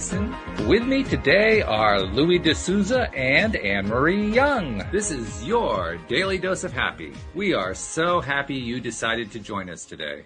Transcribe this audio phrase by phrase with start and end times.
[0.00, 0.68] Walt Thiessen.
[0.68, 4.82] With me today are Louis D'Souza and Anne-Marie Young.
[4.92, 7.12] This is your Daily Dose of Happy.
[7.34, 10.24] We are so happy you decided to join us today.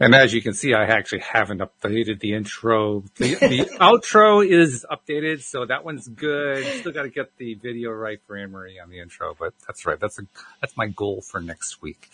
[0.00, 3.04] And as you can see, I actually haven't updated the intro.
[3.16, 6.64] The, the outro is updated, so that one's good.
[6.80, 9.86] Still got to get the video right for Anne Marie on the intro, but that's
[9.86, 10.00] right.
[10.00, 10.22] That's a
[10.60, 12.08] that's my goal for next week.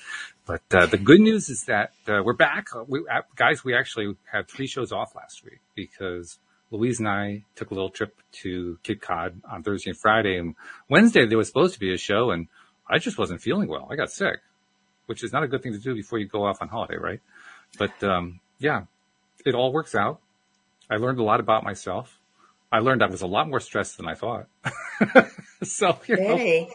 [0.46, 3.64] But uh, the good news is that uh, we're back, we, uh, guys.
[3.64, 6.38] We actually had three shows off last week because
[6.70, 10.54] Louise and I took a little trip to Cape Cod on Thursday and Friday, and
[10.88, 12.46] Wednesday there was supposed to be a show, and
[12.88, 13.88] I just wasn't feeling well.
[13.90, 14.38] I got sick,
[15.06, 17.20] which is not a good thing to do before you go off on holiday, right?
[17.76, 18.84] But um, yeah,
[19.45, 20.21] it all works out.
[20.88, 22.21] I learned a lot about myself.
[22.71, 24.46] I learned I was a lot more stressed than I thought.
[25.65, 26.68] so you, know,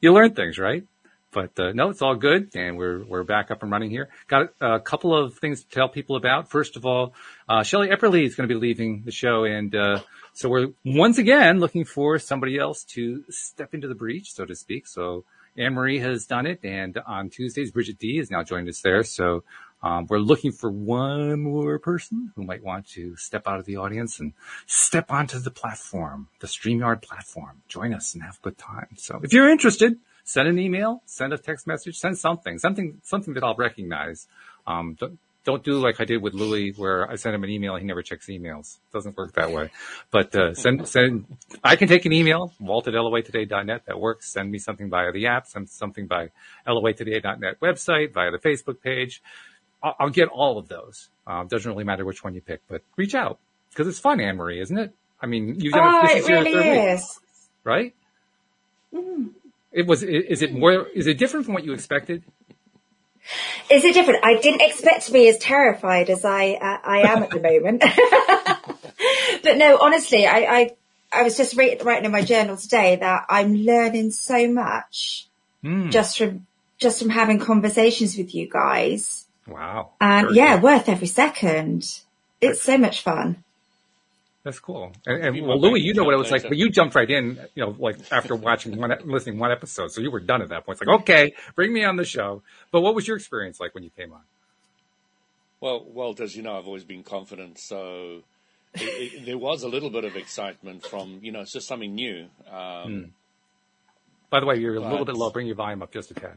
[0.00, 0.84] you learn things, right?
[1.32, 4.10] But uh, no, it's all good, and we're we're back up and running here.
[4.28, 6.50] Got a couple of things to tell people about.
[6.50, 7.14] First of all,
[7.48, 10.00] uh, Shelley Epperly is going to be leaving the show, and uh,
[10.34, 14.54] so we're once again looking for somebody else to step into the breach, so to
[14.54, 14.86] speak.
[14.86, 15.24] So
[15.56, 19.02] Anne Marie has done it, and on Tuesdays, Bridget D is now joined us there.
[19.02, 19.44] So
[19.82, 23.76] um, we're looking for one more person who might want to step out of the
[23.76, 24.32] audience and
[24.66, 27.62] step onto the platform, the StreamYard platform.
[27.68, 28.88] Join us and have a good time.
[28.96, 33.34] So if you're interested, send an email, send a text message, send something, something, something
[33.34, 34.26] that I'll recognize.
[34.66, 37.74] Um, don't, don't do like I did with Louis where I send him an email.
[37.76, 38.76] He never checks emails.
[38.76, 39.70] It doesn't work that way.
[40.10, 41.26] But, uh, send, send,
[41.64, 43.86] I can take an email, walt at loatoday.net.
[43.86, 44.32] That works.
[44.32, 46.30] Send me something via the app, send something by
[46.66, 49.20] loatoday.net website, via the Facebook page
[49.82, 51.08] I'll, I'll get all of those.
[51.26, 53.38] Um, doesn't really matter which one you pick, but reach out
[53.70, 54.92] because it's fun, Anne Marie, isn't it?
[55.20, 56.14] I mean, you've done oh, it.
[56.14, 57.00] This it really is.
[57.00, 57.28] Week,
[57.64, 57.94] right?
[58.94, 59.30] Mm.
[59.72, 60.02] It was.
[60.02, 60.86] Is it more?
[60.88, 62.22] Is it different from what you expected?
[63.70, 64.24] Is it different?
[64.24, 67.82] I didn't expect to be as terrified as I uh, I am at the moment.
[69.42, 70.70] but no, honestly, I, I
[71.12, 75.28] I was just writing in my journal today that I'm learning so much
[75.62, 75.90] mm.
[75.90, 76.46] just from
[76.78, 79.26] just from having conversations with you guys.
[79.46, 79.90] Wow.
[80.00, 82.00] And yeah, worth every second.
[82.40, 83.44] It's so much fun.
[84.44, 84.92] That's cool.
[85.06, 87.38] And, and well, Louis, you know what it was like, but you jumped right in,
[87.54, 89.92] you know, like after watching one, listening one episode.
[89.92, 90.80] So you were done at that point.
[90.80, 92.42] It's like, okay, bring me on the show.
[92.72, 94.22] But what was your experience like when you came on?
[95.60, 97.60] Well, well, as you know, I've always been confident.
[97.60, 98.22] So
[98.74, 101.94] it, it, there was a little bit of excitement from, you know, it's just something
[101.94, 102.26] new.
[102.50, 103.02] Um, hmm.
[104.28, 105.30] By the way, you're a little bit low.
[105.30, 106.36] Bring your volume up just a tad.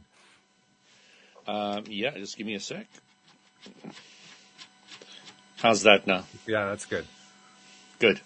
[1.47, 2.85] Um, yeah, just give me a sec.
[5.57, 6.25] How's that now?
[6.45, 7.05] Yeah, that's good.
[8.05, 8.21] Good.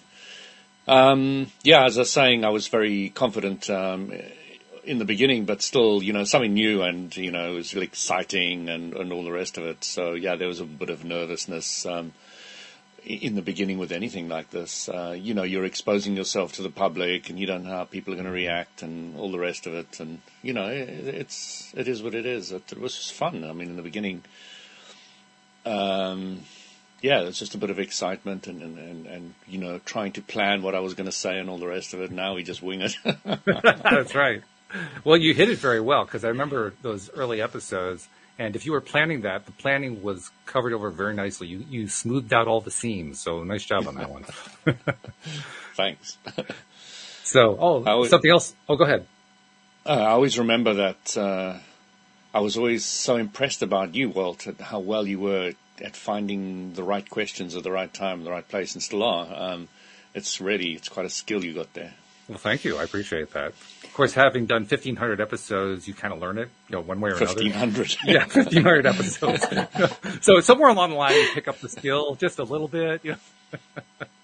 [0.90, 4.12] Um, yeah, as I was saying, I was very confident um,
[4.84, 7.88] in the beginning, but still, you know, something new and, you know, it was really
[7.88, 9.86] exciting and, and all the rest of it.
[9.86, 11.86] So, yeah, there was a bit of nervousness.
[11.86, 12.12] Um,
[13.06, 14.90] in the beginning with anything like this.
[14.90, 18.14] Uh, you know, you're exposing yourself to the public, and you don't know how people
[18.14, 20.02] are going to react, and all the rest of it.
[20.02, 22.52] And you know, it, it's it is what it is.
[22.52, 23.46] It, it, was just fun.
[23.46, 24.22] I mean, in the beginning,
[25.66, 26.42] um,
[27.02, 30.22] yeah, it's just a bit of excitement, and, and, and, and you know, trying to
[30.22, 32.12] plan what I was going to say and all the rest of it.
[32.12, 32.96] Now we just wing it.
[33.46, 34.44] That's right.
[35.04, 38.08] Well, you hit it very well because I remember those early episodes
[38.40, 41.48] and if you were planning that, the planning was covered over very nicely.
[41.48, 43.20] You you smoothed out all the seams.
[43.20, 44.24] So nice job on that one.
[45.76, 46.18] Thanks.
[47.24, 48.56] so, oh, always, something else.
[48.70, 49.06] Oh, go ahead.
[49.86, 51.18] Uh, I always remember that.
[51.18, 51.58] Uh,
[52.34, 56.74] I was always so impressed about you, Walt, at how well you were at finding
[56.74, 59.28] the right questions at the right time, the right place, and still are.
[59.34, 59.68] Um,
[60.14, 61.94] it's really, it's quite a skill you got there.
[62.28, 62.78] Well, thank you.
[62.78, 63.54] I appreciate that.
[63.84, 67.10] Of course, having done 1500 episodes, you kind of learn it, you know, one way
[67.10, 67.54] or 1500.
[67.56, 67.86] another.
[68.06, 69.46] yeah, 1500 episodes.
[70.22, 73.14] so somewhere along the line, you pick up the skill just a little bit, you
[73.14, 73.82] know.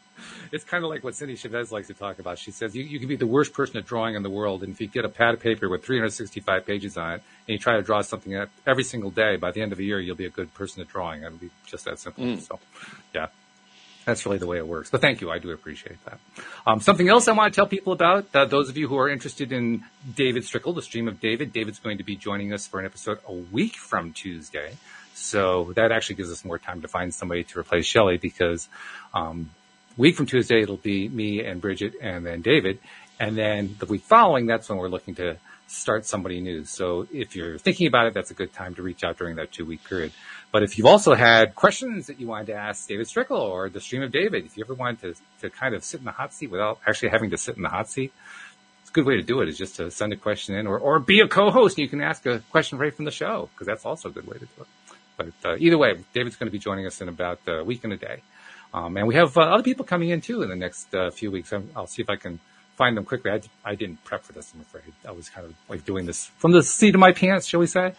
[0.56, 2.40] it's kind of like what Cindy Chavez likes to talk about.
[2.40, 4.72] She says you, you can be the worst person at drawing in the world, and
[4.72, 7.76] if you get a pad of paper with 365 pages on it, and you try
[7.76, 8.34] to draw something
[8.66, 10.88] every single day, by the end of the year, you'll be a good person at
[10.88, 11.24] drawing.
[11.24, 12.24] It'll be just that simple.
[12.24, 12.42] Mm.
[12.42, 12.60] So,
[13.14, 13.28] yeah.
[14.06, 14.92] That's really the way it works.
[14.92, 15.32] But thank you.
[15.32, 16.20] I do appreciate that.
[16.68, 19.10] Um, something else I want to tell people about, uh, those of you who are
[19.10, 19.84] interested in
[20.16, 23.18] David Strickel, the stream of David, David's going to be joining us for an episode
[23.28, 24.76] a week from Tuesday.
[25.16, 28.70] So that actually gives us more time to find somebody to replace Shelley because,
[29.14, 29.50] um,
[29.98, 32.80] week from Tuesday, it'll be me and Bridget and then David.
[33.20, 35.38] And then the week following, that's when we're looking to
[35.68, 36.64] start somebody new.
[36.66, 39.52] So if you're thinking about it, that's a good time to reach out during that
[39.52, 40.12] two week period.
[40.52, 43.82] But if you've also had questions that you wanted to ask David Strickel or the
[43.82, 46.34] stream of David, if you ever wanted to, to kind of sit in the hot
[46.34, 48.14] seat without actually having to sit in the hot seat,
[48.82, 50.78] it's a good way to do it is just to send a question in or,
[50.78, 53.68] or be a co-host and you can ask a question right from the show because
[53.68, 54.68] that's also a good way to do it.
[55.18, 57.94] But uh, either way, David's going to be joining us in about a week and
[57.94, 58.22] a day.
[58.76, 61.32] Um, and we have uh, other people coming in too in the next uh, few
[61.32, 61.54] weeks.
[61.54, 62.42] i will see if I can
[62.76, 63.32] find them quickly.
[63.32, 64.94] I, I, didn't prep for this, I'm afraid.
[65.08, 67.68] I was kind of like doing this from the seat of my pants, shall we
[67.68, 67.94] say.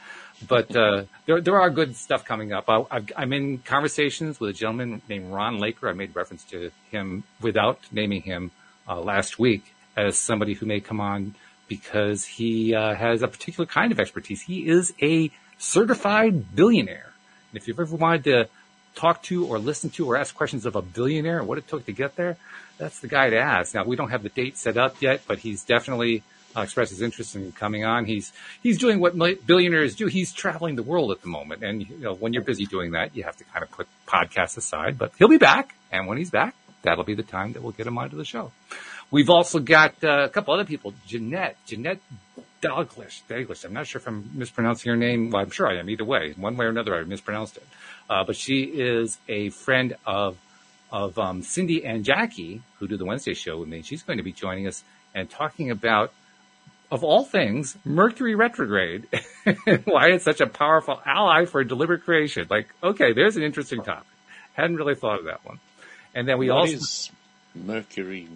[0.46, 2.68] But uh, there, there are good stuff coming up.
[2.68, 5.88] I, am in conversations with a gentleman named Ron Laker.
[5.88, 8.50] I made reference to him without naming him
[8.86, 11.36] uh, last week as somebody who may come on
[11.68, 14.42] because he uh, has a particular kind of expertise.
[14.42, 17.14] He is a certified billionaire.
[17.50, 18.48] And if you've ever wanted to
[18.96, 21.86] talk to or listen to or ask questions of a billionaire and what it took
[21.86, 22.36] to get there,
[22.78, 23.74] that's the guy to ask.
[23.74, 26.22] Now we don't have the date set up yet, but he's definitely
[26.56, 28.06] uh, expressed his interest in coming on.
[28.06, 28.32] He's
[28.62, 29.14] he's doing what
[29.46, 30.06] billionaires do.
[30.06, 33.14] He's traveling the world at the moment, and you know when you're busy doing that,
[33.14, 34.98] you have to kind of put podcasts aside.
[34.98, 37.86] But he'll be back, and when he's back, that'll be the time that we'll get
[37.86, 38.52] him onto the show.
[39.10, 40.94] We've also got uh, a couple other people.
[41.06, 42.00] Jeanette, Jeanette
[42.62, 43.64] Dalglish, Dalglish.
[43.64, 45.30] I'm not sure if I'm mispronouncing her name.
[45.30, 45.90] Well, I'm sure I am.
[45.90, 47.66] Either way, one way or another, I mispronounced it.
[48.08, 50.36] Uh, but she is a friend of
[50.90, 53.82] of um, Cindy and Jackie, who do the Wednesday show with me.
[53.82, 56.12] She's going to be joining us and talking about,
[56.90, 59.08] of all things, Mercury retrograde,
[59.84, 62.46] why it's such a powerful ally for deliberate creation.
[62.48, 64.06] Like, okay, there's an interesting topic.
[64.54, 65.58] Hadn't really thought of that one.
[66.14, 67.12] And then we what also
[67.54, 68.28] Mercury.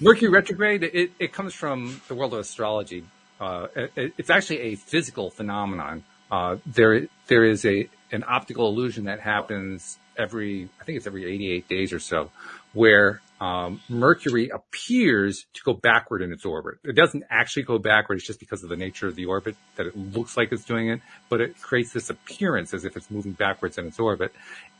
[0.00, 0.82] Mercury retrograde.
[0.82, 3.04] It, it comes from the world of astrology.
[3.40, 3.66] Uh,
[3.96, 6.04] it's actually a physical phenomenon.
[6.30, 11.24] Uh, there there is a an optical illusion that happens every, I think it's every
[11.24, 12.30] 88 days or so,
[12.72, 16.76] where um, Mercury appears to go backward in its orbit.
[16.84, 18.16] It doesn't actually go backward.
[18.16, 20.88] It's just because of the nature of the orbit that it looks like it's doing
[20.88, 24.32] it, but it creates this appearance as if it's moving backwards in its orbit.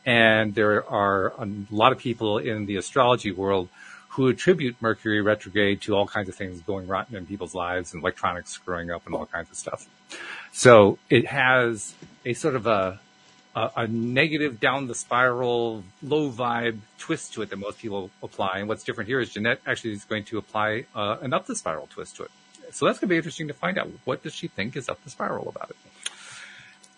[0.05, 3.69] And there are a lot of people in the astrology world
[4.15, 8.01] who attribute Mercury retrograde to all kinds of things going rotten in people's lives and
[8.01, 9.87] electronics screwing up and all kinds of stuff.
[10.53, 11.93] So it has
[12.25, 12.99] a sort of a
[13.55, 18.59] a, a, negative down the spiral, low vibe twist to it that most people apply.
[18.59, 21.55] And what's different here is Jeanette actually is going to apply uh, an up the
[21.55, 22.31] spiral twist to it.
[22.71, 23.89] So that's going to be interesting to find out.
[24.03, 25.77] What does she think is up the spiral about it?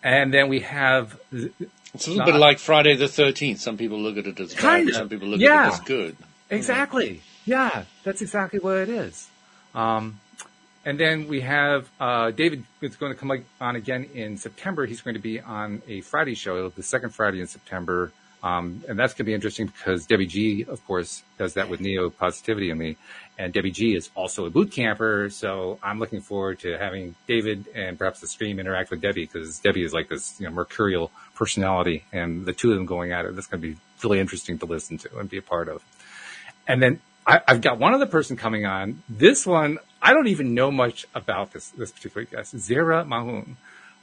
[0.04, 1.20] And then we have.
[1.32, 3.60] It's a little not, bit like Friday the 13th.
[3.60, 6.18] Some people look at it as bad, some people look yeah, at it as good.
[6.50, 7.22] Exactly.
[7.46, 9.28] Yeah, that's exactly what it is.
[9.74, 10.20] Um,
[10.86, 14.86] and then we have uh, David is going to come on again in September.
[14.86, 18.12] He's going to be on a Friday show, the second Friday in September.
[18.44, 21.82] Um, and that's going to be interesting because Debbie G, of course, does that with
[21.82, 22.96] Neo Positivity and me.
[23.38, 25.30] And Debbie G is also a boot camper.
[25.30, 29.60] So I'm looking forward to having David and perhaps the stream interact with Debbie because
[29.60, 33.26] Debbie is like this, you know, mercurial personality and the two of them going at
[33.26, 33.36] it.
[33.36, 35.84] That's going to be really interesting to listen to and be a part of.
[36.68, 39.04] And then I, have got one other person coming on.
[39.10, 43.58] This one, I don't even know much about this, this particular guest, Zara Mahon.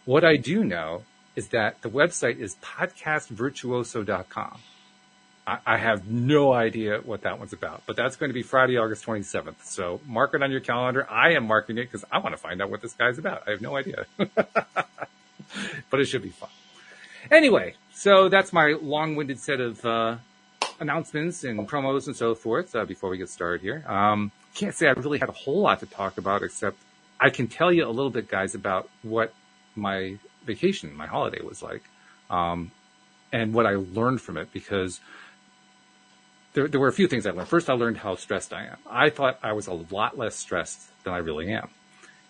[0.05, 1.02] What I do know
[1.37, 4.58] is that the website is podcastvirtuoso.com.
[5.46, 8.78] I, I have no idea what that one's about, but that's going to be Friday,
[8.78, 9.64] August 27th.
[9.64, 11.08] So mark it on your calendar.
[11.10, 13.43] I am marking it because I want to find out what this guy's about.
[13.46, 16.49] I have no idea, but it should be fun.
[17.31, 20.17] Anyway, so that's my long-winded set of, uh,
[20.84, 23.84] announcements and promos and so forth uh, before we get started here.
[23.86, 26.76] Um, can't say I really had a whole lot to talk about, except
[27.20, 29.32] I can tell you a little bit, guys, about what
[29.74, 31.82] my vacation, my holiday was like,
[32.31, 32.70] um,
[33.32, 35.00] and what I learned from it because
[36.53, 37.48] there, there were a few things I learned.
[37.48, 38.76] First, I learned how stressed I am.
[38.88, 41.69] I thought I was a lot less stressed than I really am.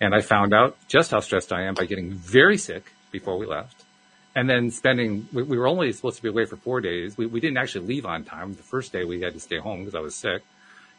[0.00, 3.46] And I found out just how stressed I am by getting very sick before we
[3.46, 3.83] left
[4.34, 7.16] and then spending, we, we, were only supposed to be away for four days.
[7.16, 8.54] We, we didn't actually leave on time.
[8.54, 10.42] The first day we had to stay home because I was sick.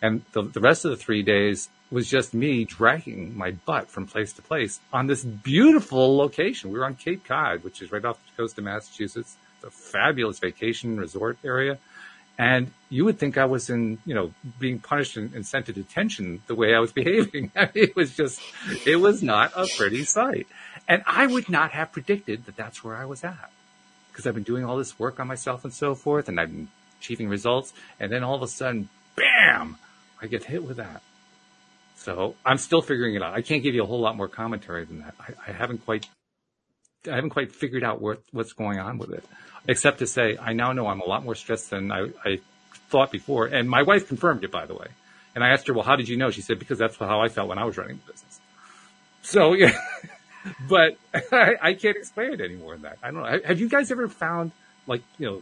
[0.01, 4.07] And the, the rest of the three days was just me dragging my butt from
[4.07, 6.71] place to place on this beautiful location.
[6.71, 9.35] We were on Cape Cod, which is right off the coast of Massachusetts.
[9.55, 11.77] It's a fabulous vacation resort area.
[12.37, 15.73] And you would think I was in, you know, being punished and, and sent to
[15.73, 17.51] detention the way I was behaving.
[17.55, 18.41] it was just,
[18.85, 20.47] it was not a pretty sight.
[20.87, 23.51] And I would not have predicted that that's where I was at
[24.11, 26.67] because I've been doing all this work on myself and so forth and I've been
[26.99, 27.73] achieving results.
[27.99, 29.77] And then all of a sudden, bam,
[30.21, 31.01] I get hit with that.
[31.97, 33.33] So I'm still figuring it out.
[33.33, 35.15] I can't give you a whole lot more commentary than that.
[35.19, 36.07] I, I haven't quite,
[37.09, 39.25] I haven't quite figured out what, what's going on with it,
[39.67, 42.39] except to say I now know I'm a lot more stressed than I, I
[42.89, 43.47] thought before.
[43.47, 44.87] And my wife confirmed it, by the way.
[45.33, 46.31] And I asked her, well, how did you know?
[46.31, 48.39] She said, because that's how I felt when I was running the business.
[49.21, 49.77] So yeah,
[50.69, 50.97] but
[51.31, 52.97] I, I, can't explain it any more than that.
[53.01, 53.39] I don't know.
[53.45, 54.51] Have you guys ever found
[54.87, 55.41] like, you know,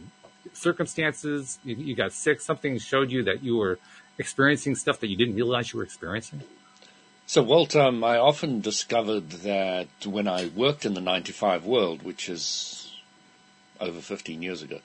[0.52, 3.78] circumstances, you, you got sick, something showed you that you were
[4.18, 6.42] experiencing stuff that you didn't realize you were experiencing?
[7.26, 12.28] So, Walt, um, I often discovered that when I worked in the 95 world, which
[12.28, 12.92] is
[13.80, 14.80] over 15 years ago,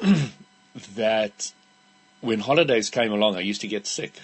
[0.94, 1.52] that
[2.22, 4.14] when holidays came along, I used to get sick.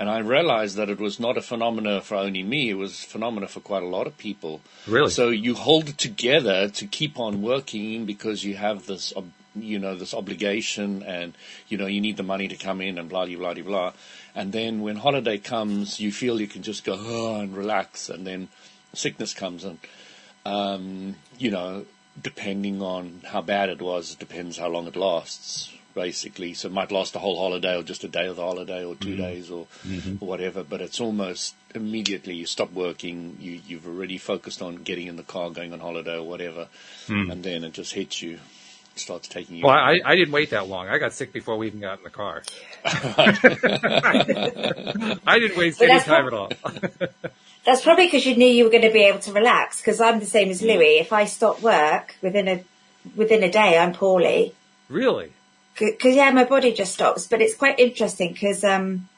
[0.00, 3.06] And I realized that it was not a phenomena for only me, it was a
[3.06, 4.62] phenomena for quite a lot of people.
[4.86, 5.10] Really?
[5.10, 9.12] So you hold it together to keep on working because you have this,
[9.54, 11.34] you know, this obligation and,
[11.68, 13.92] you know, you need the money to come in and blah, blah, blah, blah.
[14.34, 18.08] And then when holiday comes, you feel you can just go oh, and relax.
[18.08, 18.48] And then
[18.94, 19.78] sickness comes and,
[20.46, 21.84] um, you know,
[22.18, 26.54] depending on how bad it was, it depends how long it lasts basically.
[26.54, 28.94] So it might last a whole holiday or just a day of the holiday or
[28.94, 29.22] 2 Mm-hmm.
[29.22, 30.22] days or, mm-hmm.
[30.22, 30.62] or whatever.
[30.62, 33.36] But it's almost immediately you stop working.
[33.40, 36.68] You, you've already focused on getting in the car, going on holiday or whatever.
[37.06, 37.30] Hmm.
[37.30, 38.38] And then it just hits you,
[38.96, 39.64] starts taking you.
[39.66, 40.88] Well, I, I didn't wait that long.
[40.88, 42.42] I got sick before we even got in the car.
[45.26, 46.50] I didn't waste But any that's time what- at all.
[47.66, 49.80] That's probably because you knew you were going to be able to relax.
[49.82, 50.78] Because I'm the same as mm-hmm.
[50.78, 50.98] Louis.
[50.98, 52.64] If I stop work within a
[53.14, 54.54] within a day, I'm poorly.
[54.88, 55.32] really?
[55.80, 57.26] Because yeah, my body just stops.
[57.26, 59.08] But it's quite interesting because um,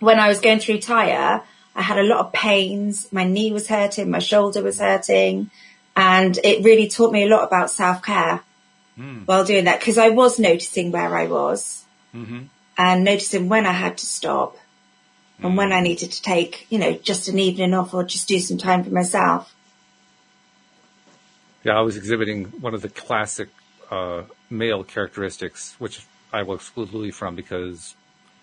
[0.00, 1.42] when I was going through Tyre,
[1.76, 3.12] I had a lot of pains.
[3.12, 5.50] My knee was hurting, my shoulder was hurting,
[5.94, 8.40] and it really taught me a lot about self care
[9.26, 9.78] while doing that.
[9.78, 11.84] Because I was noticing where I was
[12.78, 14.56] and noticing when I had to stop
[15.40, 18.38] and when I needed to take, you know, just an evening off or just do
[18.40, 19.54] some time for myself.
[21.64, 23.48] Yeah, I was exhibiting one of the classic
[23.90, 27.94] uh, male characteristics, which I will exclude Louis from because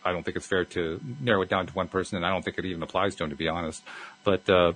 [0.04, 2.44] I don't think it's fair to narrow it down to one person, and I don't
[2.44, 3.84] think it even applies to him, to be honest.
[4.24, 4.74] But uh,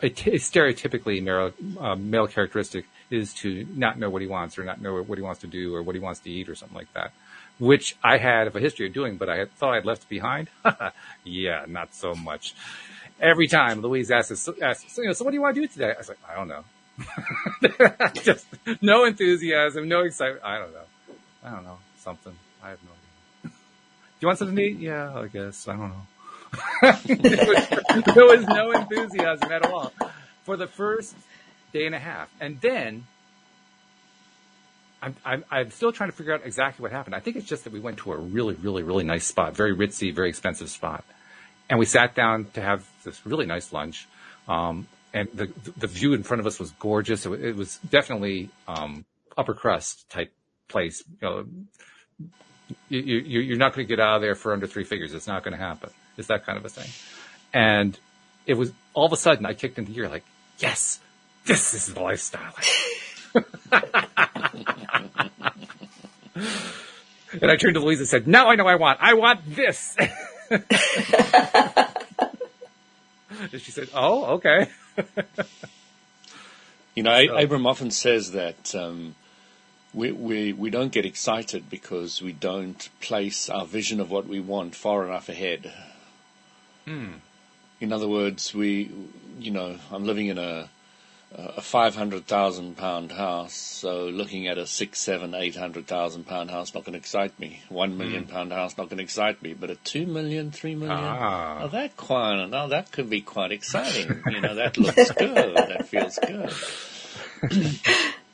[0.00, 4.56] a, t- a stereotypically male, uh, male characteristic is to not know what he wants,
[4.56, 6.54] or not know what he wants to do, or what he wants to eat, or
[6.54, 7.12] something like that.
[7.58, 10.48] Which I had a history of doing, but I thought I'd left behind.
[11.24, 12.54] yeah, not so much.
[13.20, 15.92] Every time Louise asks, asks you know, so what do you want to do today?
[15.92, 16.64] I was like, I don't know.
[18.22, 18.46] Just
[18.80, 20.44] no enthusiasm, no excitement.
[20.44, 21.14] I don't know.
[21.44, 21.78] I don't know.
[21.98, 22.34] Something.
[22.62, 23.00] I have no idea.
[23.44, 23.50] Do
[24.20, 24.78] you want something to eat?
[24.78, 25.66] Yeah, I guess.
[25.68, 26.06] I don't know.
[27.06, 29.92] there, was, there was no enthusiasm at all
[30.44, 31.14] for the first
[31.72, 32.28] day and a half.
[32.40, 33.04] And then
[35.02, 37.14] I'm, I'm, I'm still trying to figure out exactly what happened.
[37.14, 39.74] I think it's just that we went to a really, really, really nice spot, very
[39.74, 41.04] ritzy, very expensive spot.
[41.68, 44.08] And we sat down to have this really nice lunch.
[44.48, 47.26] Um, and the, the view in front of us was gorgeous.
[47.26, 49.04] It, it was definitely, um,
[49.36, 50.32] upper crust type
[50.68, 51.02] place.
[51.20, 51.46] You know,
[52.88, 55.14] you, you, you're not going to get out of there for under three figures.
[55.14, 55.90] It's not going to happen.
[56.16, 56.88] It's that kind of a thing.
[57.52, 57.98] And
[58.46, 60.24] it was all of a sudden I kicked into gear like,
[60.58, 61.00] yes,
[61.46, 62.54] this is the lifestyle.
[67.40, 69.96] and I turned to Louise and said, now I know I want, I want this.
[70.50, 70.64] and
[73.58, 74.68] she said, oh, okay.
[76.94, 79.14] You know, So- Abraham often says that um,
[79.94, 84.40] we, we we don't get excited because we don't place our vision of what we
[84.40, 85.72] want far enough ahead.
[87.80, 88.90] In other words, we,
[89.38, 90.68] you know, I'm living in a
[91.32, 96.24] a five hundred thousand pound house, so looking at a six, seven, eight hundred thousand
[96.26, 97.62] pound house not going to excite me.
[97.68, 100.98] One million pound house not going to excite me, but a two million, three million,
[100.98, 101.60] Ah.
[101.62, 104.22] oh, that quite, now that could be quite exciting.
[104.30, 106.52] you know, that looks good, that feels good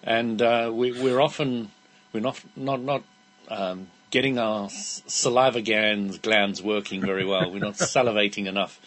[0.02, 1.70] and uh, we, we're often
[2.12, 3.02] we're not not not
[3.48, 7.50] um, getting our saliva glands glands working very well.
[7.50, 8.80] We're not salivating enough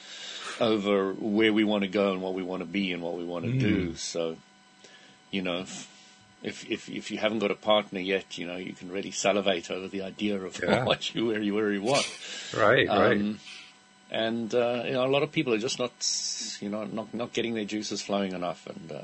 [0.60, 3.24] over where we want to go and what we want to be and what we
[3.24, 3.96] want to do.
[3.96, 4.38] So,
[5.32, 5.88] you know, if,
[6.44, 9.72] if if if you haven't got a partner yet, you know, you can really salivate
[9.72, 10.84] over the idea of Yeah.
[10.90, 12.08] what you where you where you want.
[12.56, 13.18] Right, right.
[13.18, 13.40] Um,
[14.12, 15.92] and uh, you know, a lot of people are just not,
[16.62, 19.02] you know, not not getting their juices flowing enough, and uh,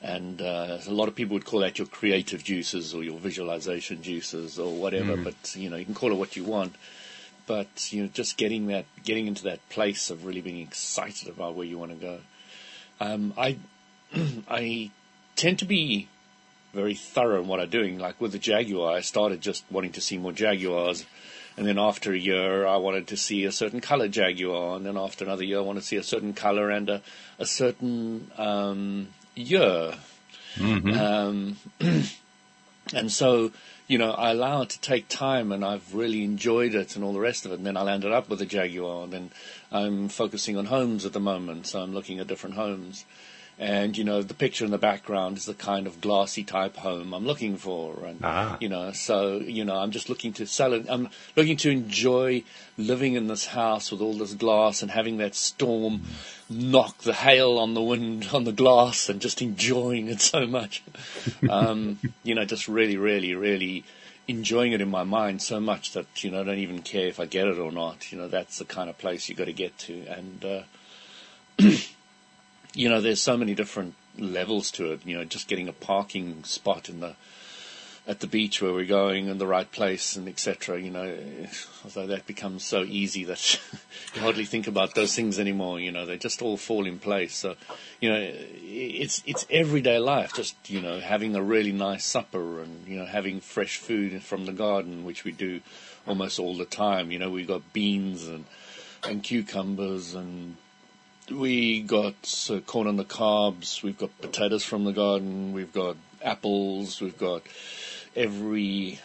[0.00, 4.02] and uh, a lot of people would call that your creative juices or your visualization
[4.02, 5.16] juices or whatever.
[5.24, 6.74] But you know, you can call it what you want.
[7.52, 11.54] But you know, just getting that, getting into that place of really being excited about
[11.54, 12.18] where you want to go.
[12.98, 13.58] Um, I
[14.48, 14.90] I
[15.36, 16.08] tend to be
[16.72, 17.98] very thorough in what I'm doing.
[17.98, 21.04] Like with the Jaguar, I started just wanting to see more Jaguars.
[21.58, 24.76] And then after a year, I wanted to see a certain color Jaguar.
[24.76, 27.02] And then after another year, I wanted to see a certain color and a,
[27.38, 29.92] a certain um, year.
[30.58, 31.58] Um,
[32.94, 33.52] and so,
[33.92, 37.12] you know, I allow it to take time and I've really enjoyed it and all
[37.12, 37.56] the rest of it.
[37.56, 39.04] And then I landed up with a Jaguar.
[39.04, 39.30] And then
[39.70, 41.66] I'm focusing on homes at the moment.
[41.66, 43.04] So I'm looking at different homes.
[43.58, 47.12] And you know the picture in the background is the kind of glassy type home
[47.12, 48.56] I'm looking for, and Ah.
[48.60, 50.86] you know, so you know, I'm just looking to sell it.
[50.88, 52.44] I'm looking to enjoy
[52.78, 56.02] living in this house with all this glass and having that storm
[56.48, 60.82] knock the hail on the wind on the glass and just enjoying it so much.
[61.48, 63.84] Um, you know, just really, really, really
[64.28, 67.18] enjoying it in my mind so much that you know I don't even care if
[67.20, 68.10] I get it or not.
[68.12, 70.62] You know, that's the kind of place you got to get to, and uh,
[72.74, 75.06] you know, there's so many different levels to it.
[75.06, 77.16] You know, just getting a parking spot in the
[78.04, 80.80] at the beach where we're going in the right place and etc.
[80.80, 81.18] You know,
[81.84, 83.60] although that becomes so easy that
[84.14, 85.78] you hardly think about those things anymore.
[85.78, 87.36] You know, they just all fall in place.
[87.36, 87.56] So,
[88.00, 90.34] you know, it's it's everyday life.
[90.34, 94.46] Just you know, having a really nice supper and you know having fresh food from
[94.46, 95.60] the garden, which we do
[96.06, 97.12] almost all the time.
[97.12, 98.44] You know, we've got beans and
[99.04, 100.56] and cucumbers and
[101.30, 103.82] we got uh, corn on the cobs.
[103.82, 105.52] We've got potatoes from the garden.
[105.52, 107.00] We've got apples.
[107.00, 107.42] We've got
[108.16, 109.00] every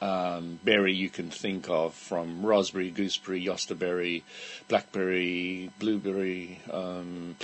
[0.00, 4.22] um, berry you can think of, from raspberry, gooseberry, jostaberry,
[4.68, 6.60] blackberry, blueberry.
[6.70, 7.36] Um,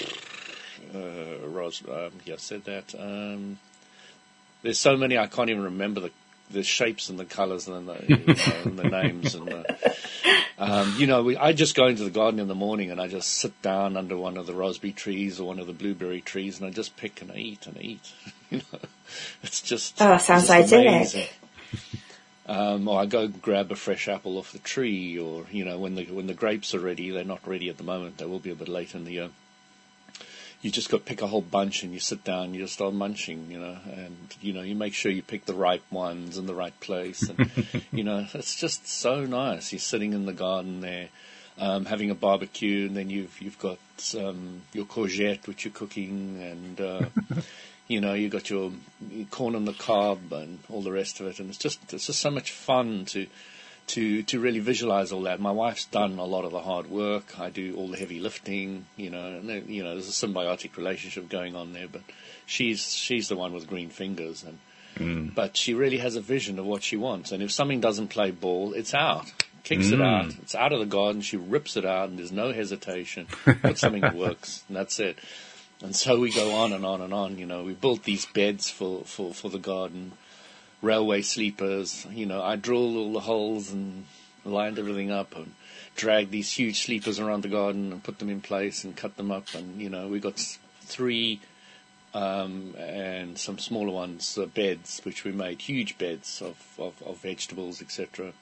[0.95, 2.95] uh, ros- um, yeah, I said that.
[2.99, 3.59] Um,
[4.63, 6.11] there's so many I can't even remember the
[6.51, 8.35] the shapes and the colours and the, you know,
[8.65, 9.97] and the names and the.
[10.61, 13.09] Um, you know, we, I just go into the garden in the morning and I
[13.09, 16.61] just sit down under one of the raspberry trees or one of the blueberry trees
[16.61, 18.13] and I just pick and I eat and I eat.
[18.51, 18.79] you know,
[19.43, 21.33] it's just Oh, sounds just idyllic.
[22.45, 25.95] Um, or I go grab a fresh apple off the tree, or you know, when
[25.95, 28.19] the when the grapes are ready, they're not ready at the moment.
[28.19, 29.31] They will be a bit later in the year.
[30.63, 32.75] You just got to pick a whole bunch and you sit down, and you just
[32.75, 36.37] start munching, you know, and you know you make sure you pick the right ones
[36.37, 37.51] in the right place, and
[37.93, 39.73] you know it's just so nice.
[39.73, 41.09] You're sitting in the garden there,
[41.59, 43.79] um, having a barbecue, and then you've you've got
[44.19, 47.07] um, your courgette which you're cooking, and uh,
[47.89, 48.73] you know you got your
[49.31, 52.21] corn on the cob and all the rest of it, and it's just it's just
[52.21, 53.27] so much fun to
[53.91, 55.41] to to really visualize all that.
[55.41, 57.39] My wife's done a lot of the hard work.
[57.39, 58.87] I do all the heavy lifting.
[58.97, 61.89] You know, and you know, there's a symbiotic relationship going on there.
[61.89, 62.03] But
[62.47, 64.59] she's she's the one with green fingers, and
[64.97, 65.35] mm.
[65.35, 67.33] but she really has a vision of what she wants.
[67.33, 69.33] And if something doesn't play ball, it's out.
[69.63, 70.27] Kicks it out.
[70.27, 70.43] Mm.
[70.43, 71.21] It's out of the garden.
[71.21, 73.27] She rips it out, and there's no hesitation.
[73.45, 75.19] Put something that works, and that's it.
[75.83, 77.39] And so we go on and on and on.
[77.39, 80.13] You know, we built these beds for for for the garden
[80.83, 82.07] railway sleepers.
[82.11, 84.07] You know, I drilled all the holes and
[84.45, 85.55] lined everything up and
[85.97, 89.31] dragged these huge sleepers around the garden and put them in place and cut them
[89.31, 89.55] up.
[89.55, 90.39] And, you know, we got
[90.83, 91.41] three
[92.15, 97.19] um, and some smaller ones, uh, beds, which we made huge beds of, of, of
[97.19, 98.33] vegetables, etc.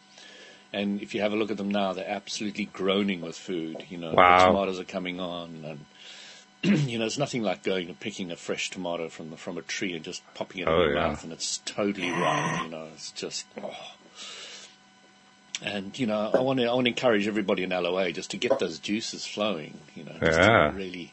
[0.73, 3.85] And if you have a look at them now, they're absolutely groaning with food.
[3.89, 4.39] You know, Wow.
[4.39, 5.81] the tomatoes are coming on, and
[6.63, 9.63] you know, it's nothing like going and picking a fresh tomato from the, from a
[9.63, 11.09] tree and just popping it Oh, in your yeah.
[11.09, 12.63] mouth, and it's totally right.
[12.65, 13.47] You know, it's just.
[13.63, 13.77] Oh.
[15.63, 18.37] And you know, I want to I want to encourage everybody in LOA just to
[18.37, 19.79] get those juices flowing.
[19.97, 20.71] You know, just Yeah.
[20.71, 21.13] to really,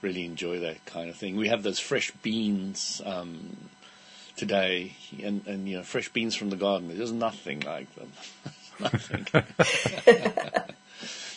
[0.00, 1.36] really enjoy that kind of thing.
[1.36, 3.56] We have those fresh beans um,
[4.36, 6.96] today, and and you know, fresh beans from the garden.
[6.96, 8.12] There's nothing like them.
[8.80, 9.26] nothing.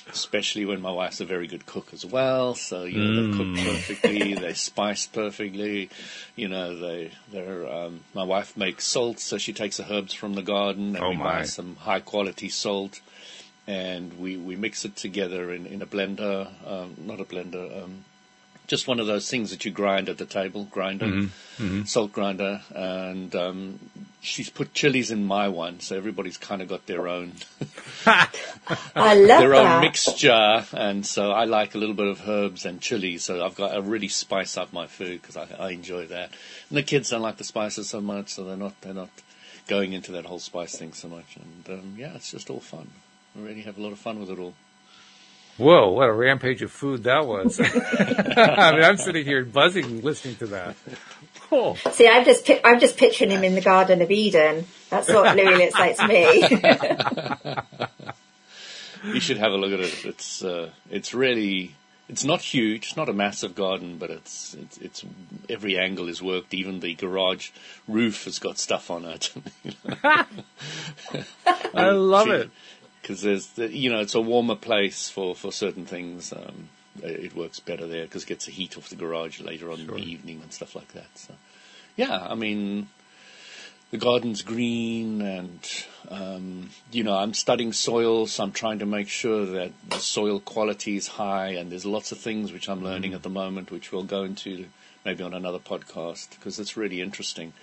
[0.10, 3.66] Especially when my wife's a very good cook as well, so you know they cook
[3.66, 5.90] perfectly, they spice perfectly,
[6.36, 7.68] you know they they're.
[7.68, 11.10] Um, my wife makes salt, so she takes the herbs from the garden, and Oh,
[11.10, 13.02] we buy some high quality salt,
[13.68, 18.06] and we we mix it together in in a blender, um, not a blender, um,
[18.68, 21.30] just one of those things that you grind at the table, grinder,
[21.86, 23.80] salt grinder, and um,
[24.22, 27.32] she's put chilies in my one, so everybody's kind of got their own
[28.96, 29.76] I love their that.
[29.76, 33.24] own mixture, and so I like a little bit of herbs and chilies.
[33.24, 36.32] So I've got I really spice up my food because I, I enjoy that.
[36.70, 39.10] And the kids don't like the spices so much, so they're not they're not
[39.68, 41.38] going into that whole spice thing so much.
[41.38, 42.90] And um, yeah, it's just all fun.
[43.38, 44.54] I really have a lot of fun with it all.
[45.58, 47.60] Whoa, what a rampage of food that was.
[47.64, 50.76] I mean, I'm sitting here buzzing listening to that.
[51.52, 54.66] Oh, See, I'm just I'm just picturing him in the Garden of Eden.
[54.90, 57.56] That's what Louis looks like to me.
[59.04, 60.06] You should have a look at it.
[60.06, 61.76] It's uh, it's really
[62.10, 62.88] it's not huge.
[62.88, 65.06] It's not a massive garden, but it's it's, it's
[65.50, 66.54] every angle is worked.
[66.54, 67.52] Even the garage
[67.88, 69.32] roof has got stuff on it.
[71.74, 72.50] I love it.
[73.02, 76.34] Because there's the, you know it's a warmer place for for certain things.
[76.34, 76.70] Um,
[77.02, 79.80] it it works better there because it gets the heat off the garage later on
[79.80, 81.10] in the evening and stuff like that.
[81.16, 81.34] So,
[81.96, 82.90] yeah, I mean,
[83.92, 85.60] the garden's green and
[86.10, 90.40] um, you know I'm studying soil, so I'm trying to make sure that the soil
[90.40, 91.50] quality is high.
[91.50, 94.66] And there's lots of things which I'm learning at the moment, which we'll go into
[95.06, 97.54] maybe on another podcast because it's really interesting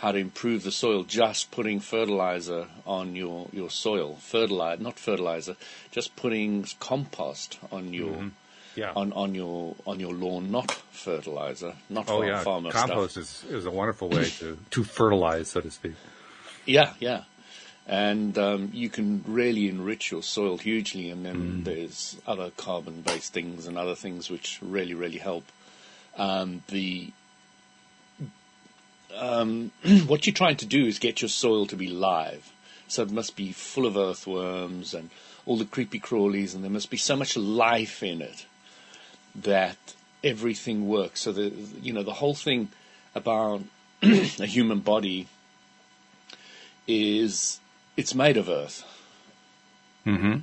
[0.00, 4.16] how to improve the soil just putting fertilizer on your, your soil.
[4.20, 5.56] Fertilizer, not fertilizer,
[5.90, 8.28] just putting compost on your Mm-hmm.
[8.76, 8.92] Yeah.
[8.94, 12.40] on, on your on your lawn, not fertilizer, not oh farm, yeah.
[12.40, 13.50] farmer Compost stuff.
[13.50, 15.94] is, is a wonderful way to, to fertilize, so to speak.
[16.66, 17.24] Yeah, yeah.
[17.88, 21.64] And um, you can really enrich your soil hugely, and then Mm.
[21.64, 25.44] there's other carbon-based things and other things which really, really help.
[26.16, 27.10] Um, the
[29.16, 29.70] um,
[30.06, 32.52] what you're trying to do is get your soil to be live,
[32.88, 35.10] so it must be full of earthworms and
[35.46, 38.46] all the creepy crawlies, and there must be so much life in it
[39.34, 39.76] that
[40.22, 41.20] everything works.
[41.20, 42.68] So the you know the whole thing
[43.14, 43.62] about
[44.02, 45.28] a human body
[46.86, 47.60] is
[47.96, 48.84] it's made of earth.
[50.06, 50.40] Mm-hmm.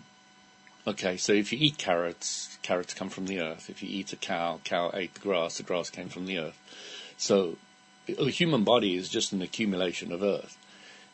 [0.88, 3.70] Okay, so if you eat carrots, carrots come from the earth.
[3.70, 6.58] If you eat a cow, cow ate the grass, the grass came from the earth.
[7.18, 7.58] So
[8.08, 10.58] the human body is just an accumulation of earth.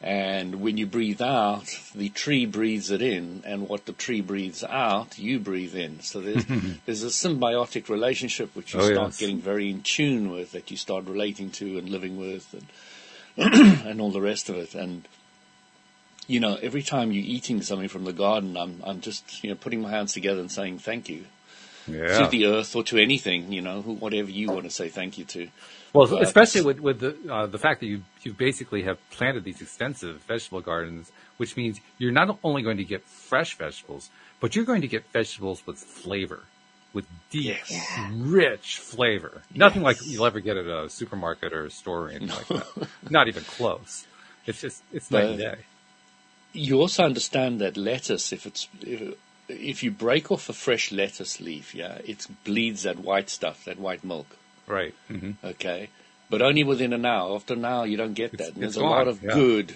[0.02, 4.62] And when you breathe out, the tree breathes it in, and what the tree breathes
[4.62, 6.02] out, you breathe in.
[6.02, 6.46] So there's,
[6.86, 9.20] there's a symbiotic relationship which you Oh, start yes.
[9.20, 12.54] getting very in tune with, that you start relating to and living with,
[13.38, 13.54] and,
[13.88, 14.76] and all the rest of it.
[14.76, 15.08] And
[16.28, 19.56] you know, every time you're eating something from the garden, I'm I'm just you know
[19.56, 21.26] putting my hands together and saying thank you
[21.88, 22.20] Yeah.
[22.20, 25.26] to the earth or to anything, you know, whatever you want to say thank you
[25.26, 25.48] to.
[25.94, 29.44] Well, But- especially with with the uh, the fact that you you basically have planted
[29.44, 34.56] these extensive vegetable gardens, which means you're not only going to get fresh vegetables, but
[34.56, 36.44] you're going to get vegetables with flavor,
[36.94, 38.00] with deep, Yes.
[38.12, 39.42] Rich flavor.
[39.54, 42.88] Nothing like you'll ever get at a supermarket or a store or anything like that.
[43.10, 44.08] Not even close.
[44.48, 45.58] It's just it's night and day.
[46.54, 49.16] You also understand that lettuce, if it's if,
[49.50, 53.80] if you break off a fresh lettuce leaf, yeah, it bleeds that white stuff, that
[53.80, 54.28] white milk.
[54.68, 54.94] Right.
[55.08, 55.90] hmm Okay,
[56.30, 57.36] but only within an hour.
[57.36, 58.40] After an hour, you don't get that.
[58.40, 59.34] It's- And There's it's a lot of yeah.
[59.34, 59.76] good,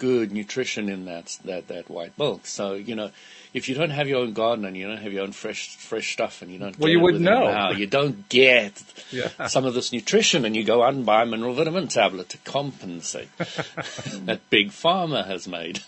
[0.00, 2.46] good nutrition in that that that white milk.
[2.46, 3.10] So you know,
[3.52, 6.12] if you don't have your own garden and you don't have your own fresh fresh
[6.12, 7.46] stuff, and you don't, Well, get you wouldn't know.
[7.46, 8.82] hour, you don't get
[9.12, 9.28] Yeah.
[9.48, 12.38] some of this nutrition, and you go out and buy a mineral vitamin tablet to
[12.38, 15.80] compensate that Big Pharma has made.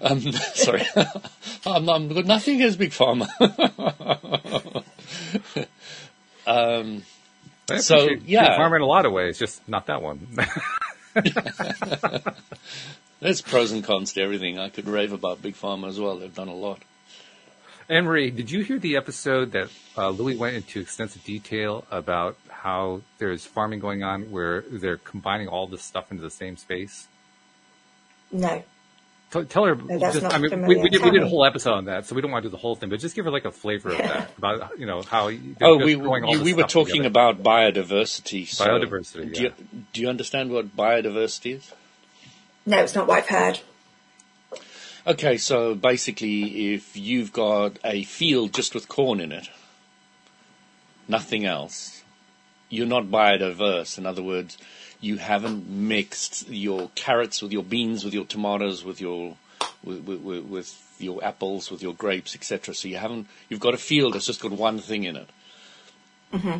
[0.00, 0.84] Um, sorry,
[1.66, 3.28] I'm, I'm nothing against Big Pharma.
[6.46, 7.02] um,
[7.80, 8.48] So, yeah.
[8.48, 10.26] Big Pharma in a lot of ways, just not that one.
[13.20, 14.58] There's pros and cons to everything.
[14.58, 16.18] I could rave about Big Pharma as well.
[16.18, 16.80] They've done a lot.
[17.88, 22.36] Anne Marie, did you hear the episode that uh, Louis went into extensive detail about
[22.48, 27.08] how there's farming going on where they're combining all this stuff into the same space?
[28.30, 28.62] No.
[29.30, 29.74] Tell, tell her.
[29.74, 32.06] that's just, not I mean, we, we did we did a whole episode on that,
[32.06, 33.50] so we don't want to do the whole thing, but just give her like a
[33.50, 35.30] flavor of that about you know how.
[35.60, 37.08] Oh, we growing all we, this we were stuff talking together.
[37.08, 38.48] about biodiversity.
[38.48, 39.52] So Biodiversity, Do you,
[39.92, 41.72] do you understand what biodiversity is?
[42.68, 43.60] No, it's not what I've heard.
[45.06, 49.48] Okay, so basically, if you've got a field just with corn in it,
[51.08, 52.02] nothing else,
[52.68, 53.96] you're not biodiverse.
[53.96, 54.58] In other words,
[55.00, 59.36] you haven't mixed your carrots with your beans, with your tomatoes, with your
[59.82, 62.74] with, with, with your apples, with your grapes, etc.
[62.74, 63.28] So you haven't.
[63.48, 65.30] You've got a field that's just got one thing in it,
[66.34, 66.58] mm-hmm.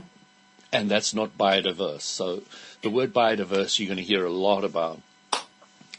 [0.72, 2.00] and that's not biodiverse.
[2.00, 2.44] So
[2.80, 5.02] the word biodiverse, you're going to hear a lot about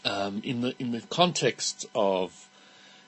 [0.09, 2.49] um, in the in the context of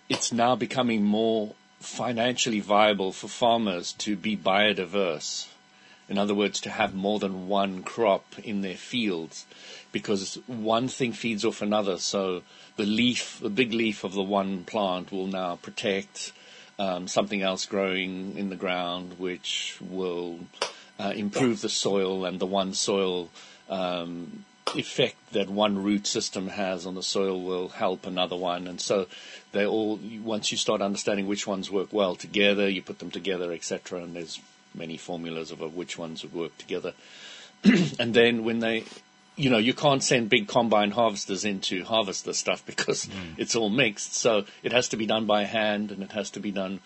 [0.08, 5.48] it's now becoming more financially viable for farmers to be biodiverse.
[6.08, 9.46] In other words, to have more than one crop in their fields,
[9.92, 11.98] because one thing feeds off another.
[11.98, 12.44] So
[12.76, 16.34] the leaf, the big leaf of the one plant, will now protect
[16.78, 20.40] um, something else growing in the ground, which will
[21.00, 23.30] uh, improve the soil and the one soil
[23.70, 24.44] um,
[24.76, 28.68] effect that one root system has on the soil will help another one.
[28.68, 29.08] And so
[29.52, 33.52] they all, once you start understanding which ones work well together, you put them together,
[33.52, 34.02] etc.
[34.04, 34.40] And there's
[34.74, 36.94] many formulas of which ones would work together.
[38.00, 38.86] and then when they,
[39.36, 43.56] you know, you can't send big combine harvesters in to harvest the stuff because it's
[43.56, 44.16] all mixed.
[44.16, 46.80] So it has to be done by hand and it has to be done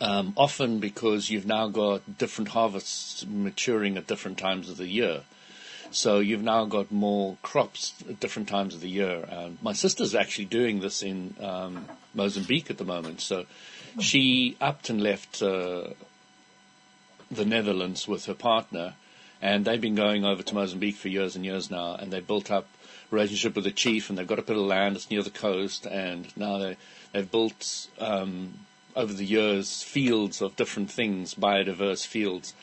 [0.00, 5.22] um, often because you've now got different harvests maturing at different times of the year.
[5.94, 9.28] So you've now got more crops at different times of the year.
[9.30, 13.20] Um, my sister's actually doing this in um, Mozambique at the moment.
[13.20, 13.46] So
[14.00, 15.84] she upped and left uh,
[17.30, 18.94] the Netherlands with her partner,
[19.40, 22.50] And they've been going over to Mozambique for years and years now, and they've built
[22.50, 22.66] up
[23.10, 24.96] relationship with the chief, and they've got a bit of land.
[24.96, 26.76] It's near the coast, and now they
[27.12, 28.54] they've built um,
[28.96, 32.54] over the years fields of different things, biodiverse fields,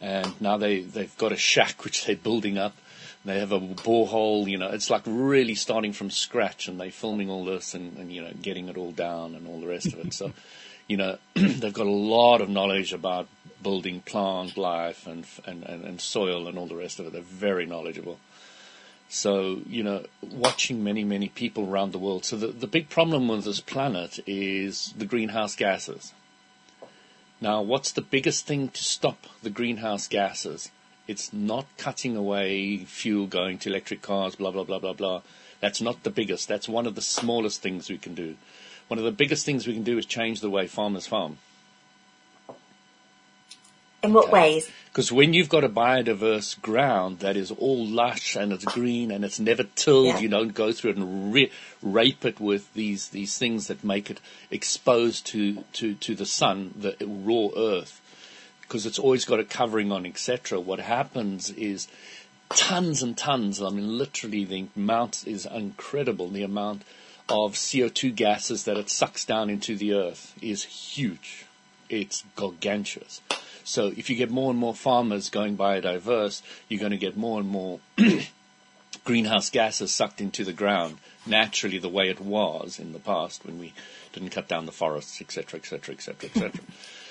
[0.00, 2.76] and now they they've got a shack which they're building up.
[3.24, 7.28] They have a borehole, you know, it's like really starting from scratch, and they're filming
[7.28, 9.98] all this and, and you know getting it all down and all the rest of
[9.98, 10.12] it.
[10.12, 10.32] So,
[10.88, 13.26] you know, they've got a lot of knowledge about
[13.62, 17.12] building plant life and, and, and, and soil and all the rest of it.
[17.12, 18.20] They're very knowledgeable.
[19.08, 22.24] So, you know, watching many, many people around the world.
[22.24, 26.12] So the, the big problem with this planet is the greenhouse gases.
[27.40, 30.70] Now, what's the biggest thing to stop the greenhouse gases?
[31.06, 35.20] It's not cutting away fuel going to electric cars, blah, blah, blah, blah, blah.
[35.60, 36.48] That's not the biggest.
[36.48, 38.36] That's one of the smallest things we can do.
[38.88, 41.38] One of the biggest things we can do is change the way farmers farm.
[44.02, 44.70] In what ways?
[44.86, 49.24] Because when you've got a biodiverse ground that is all lush and it's green and
[49.24, 50.18] it's never tilled, Yeah.
[50.20, 54.10] you don't go through it and ra- rape it with these, these things that make
[54.10, 58.00] it exposed to, to, to the sun, the raw earth,
[58.62, 60.60] because it's always got a covering on, etc.
[60.60, 61.88] What happens is
[62.48, 66.82] tons and tons, I mean literally the amount is incredible, the amount
[67.28, 71.44] of CO2 gases that it sucks down into the earth is huge.
[71.88, 73.20] It's gargantuous.
[73.66, 77.40] So if you get more and more farmers going biodiverse, you're going to get more
[77.40, 77.80] and more
[79.04, 83.58] greenhouse gases sucked into the ground naturally the way it was in the past when
[83.58, 83.74] we
[84.12, 86.60] didn't cut down the forests, etc., etc., etc., etc.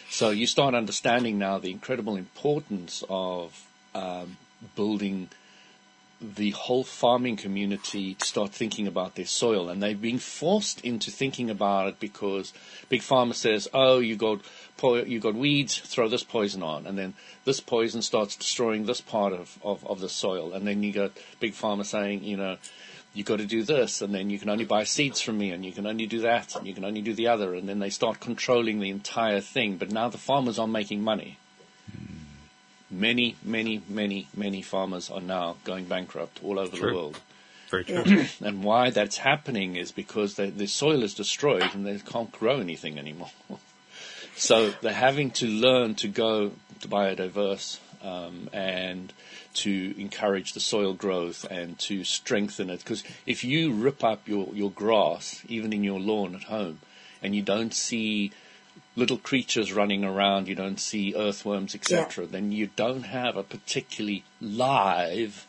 [0.09, 4.37] So you start understanding now the incredible importance of um,
[4.77, 5.29] building
[6.33, 11.11] the whole farming community to start thinking about their soil, and they've been forced into
[11.11, 12.53] thinking about it because
[12.89, 14.41] big pharma says, "Oh, you got
[14.77, 17.13] po- you got weeds, throw this poison on," and then
[17.45, 21.11] this poison starts destroying this part of, of, of the soil, and then you got
[21.39, 22.57] big pharma saying, you know,
[23.13, 25.65] you got to do this, and then you can only buy seeds from me, and
[25.65, 27.89] you can only do that, and you can only do the other, and then they
[27.89, 29.77] start controlling the entire thing.
[29.77, 31.37] But now the farmers are making money.
[32.89, 36.89] Many, many, many, many farmers are now going bankrupt all over True.
[36.89, 37.19] the world.
[37.69, 38.25] Very true.
[38.41, 42.59] And why that's happening is because the, the soil is destroyed and they can't grow
[42.59, 43.31] anything anymore.
[44.35, 49.11] so they're having to learn to go to biodiverse um, and
[49.55, 52.79] to encourage the soil growth and to strengthen it.
[52.79, 56.79] Because if you rip up your, your grass, even in your lawn at home,
[57.21, 58.31] and you don't see
[58.95, 64.23] little creatures running around, you don't see earthworms, etc., then you don't have a particularly
[64.41, 65.45] live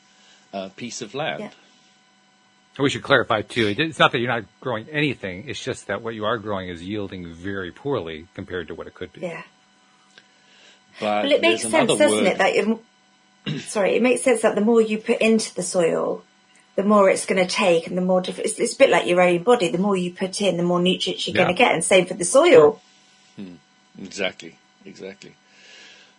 [0.52, 1.40] uh, piece of land.
[1.40, 1.50] Yeah.
[2.78, 3.74] We should clarify too.
[3.78, 5.48] It's not that you're not growing anything.
[5.48, 8.92] It's just that what you are growing is yielding very poorly compared to what it
[8.94, 9.22] could be.
[9.22, 9.42] Yeah.
[11.00, 12.26] But Well, it makes sense, doesn't word.
[12.26, 12.38] it?
[12.38, 12.80] That you,
[13.60, 16.22] sorry, it makes sense that the more you put into the soil,
[16.74, 18.50] the more it's going to take, and the more different.
[18.50, 19.68] It's, it's a bit like your own body.
[19.68, 21.44] The more you put in, the more nutrients you're Yeah.
[21.44, 22.82] going to get, and same for the soil.
[24.02, 25.34] Exactly, exactly.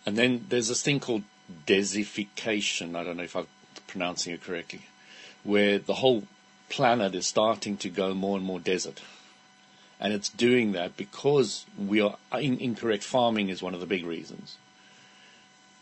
[0.04, 1.22] And then there's this thing called
[1.66, 2.96] desertification.
[2.96, 3.46] I don't know if I'm
[3.86, 4.82] pronouncing it correctly,
[5.44, 6.24] where the whole
[6.68, 9.00] planet is starting to go more and more desert.
[10.00, 14.06] And it's doing that because we are in, incorrect farming is one of the big
[14.06, 14.56] reasons.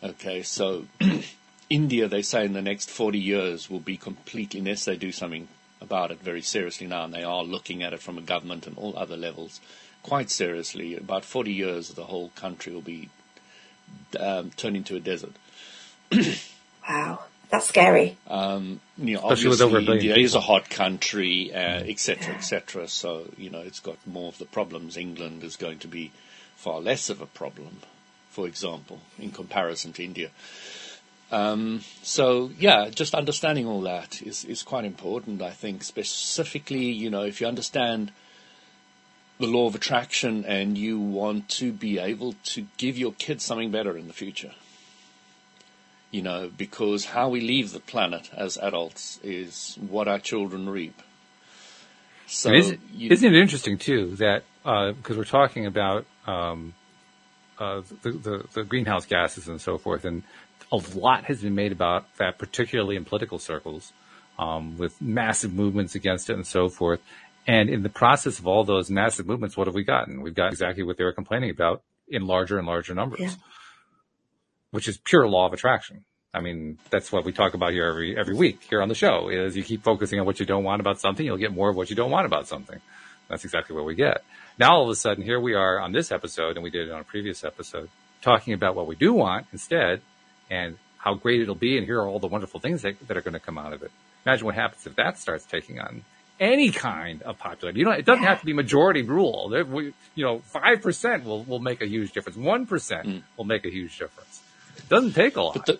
[0.03, 0.85] Okay, so
[1.69, 5.47] India, they say in the next 40 years will be completely, unless they do something
[5.81, 8.77] about it very seriously now, and they are looking at it from a government and
[8.77, 9.59] all other levels
[10.07, 10.95] quite seriously.
[10.95, 13.09] About 40 years, the whole country will be
[14.19, 15.33] um, turned into a desert.
[16.89, 18.15] Wow, that's scary.
[18.97, 21.99] You know, Especially with over a obviously, billion India is a hot country, uh, et
[21.99, 22.87] cetera, et cetera.
[22.87, 24.95] So, you know, it's got more of the problems.
[24.95, 26.13] England is going to be
[26.55, 27.81] far less of a problem,
[28.29, 30.29] for example, in comparison to India.
[31.29, 35.83] Um, so, yeah, just understanding all that is, is quite important, I think.
[35.83, 38.13] Specifically, you know, if you understand
[39.39, 43.71] the law of attraction and you want to be able to give your kids something
[43.71, 44.53] better in the future.
[46.09, 51.01] You know, because how we leave the planet as adults is what our children reap.
[52.27, 56.73] So, isn't, you, isn't it interesting too that because we're talking about um,
[57.57, 60.23] uh, the, the, the greenhouse gases and so forth, and
[60.71, 63.93] a lot has been made about that, particularly in political circles,
[64.37, 67.01] um, with massive movements against it and so forth.
[67.47, 70.21] And in the process of all those massive movements, what have we gotten?
[70.21, 73.29] We've got exactly what they were complaining about in larger and larger numbers, Yeah.
[74.71, 76.03] which is pure law of attraction.
[76.33, 79.29] I mean, that's what we talk about here every every week here on the show.
[79.29, 81.75] Is you keep focusing on what you don't want about something, you'll get more of
[81.75, 82.79] what you don't want about something.
[83.29, 84.23] That's exactly what we get.
[84.59, 86.91] Now all of a sudden, here we are on this episode, and we did it
[86.91, 87.89] on a previous episode,
[88.21, 90.01] talking about what we do want instead.
[90.49, 93.21] And how great it'll be and here are all the wonderful things that, that are
[93.21, 93.91] going to come out of it.
[94.25, 96.03] Imagine what happens if that starts taking on
[96.39, 97.79] any kind of popularity.
[97.79, 99.49] You know, it doesn't have to be majority rule.
[99.49, 102.37] There, we, you know, 5% will, will make a huge difference.
[102.37, 103.21] 1% mm.
[103.35, 104.41] will make a huge difference.
[104.77, 105.65] It doesn't take a lot.
[105.65, 105.79] The,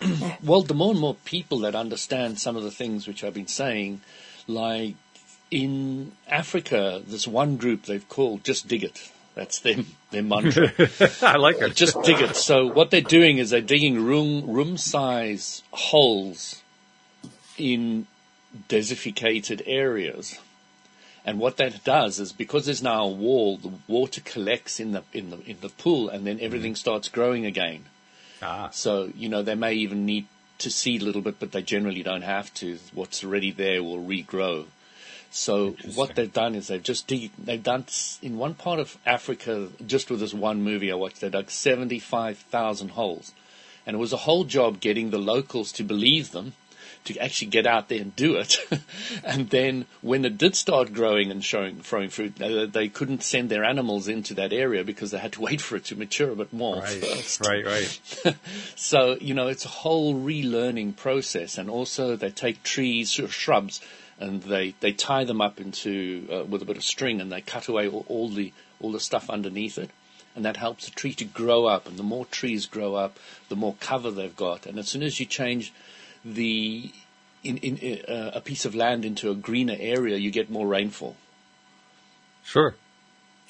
[0.42, 3.46] well, the more and more people that understand some of the things which I've been
[3.46, 4.00] saying,
[4.46, 4.94] like
[5.50, 9.12] in Africa, there's one group they've called Just Dig It.
[9.34, 9.76] That's their,
[10.10, 10.72] their mantra.
[11.22, 11.74] I like it.
[11.74, 12.36] Just dig it.
[12.36, 16.60] So what they're doing is they're digging room, room size holes
[17.56, 18.06] in
[18.68, 20.38] desertificated areas.
[21.24, 25.02] And what that does is because there's now a wall, the water collects in the,
[25.12, 26.78] in the, in the pool and then everything mm.
[26.78, 27.84] starts growing again.
[28.42, 28.70] Ah.
[28.72, 30.26] So, you know, they may even need
[30.58, 32.78] to seed a little bit, but they generally don't have to.
[32.92, 34.66] What's already there will regrow.
[35.30, 37.86] So what they've done is they've just dig, they've done
[38.20, 41.22] in one part of Africa just with this one movie I watched.
[41.22, 43.32] They dug seventy five thousand holes,
[43.86, 46.52] and it was a whole job getting the locals to believe them,
[47.04, 48.58] to actually get out there and do it.
[49.24, 53.48] and then when it did start growing and showing throwing fruit, they, they, couldn't send
[53.48, 56.36] their animals into that area because they had to wait for it to mature a
[56.36, 57.46] bit more right, first.
[57.46, 58.36] Right, right.
[58.76, 63.80] so you know it's a whole relearning process, and also they take trees or shrubs
[64.18, 67.40] and they, they tie them up into uh, with a bit of string and they
[67.40, 69.90] cut away all, all, the all the stuff underneath it
[70.36, 73.56] and that helps the tree to grow up and the more trees grow up the
[73.56, 75.72] more cover they've got and as soon as you change
[76.24, 76.90] the
[77.42, 81.16] in, in uh, a piece of land into a greener area you get more rainfall
[82.44, 82.74] sure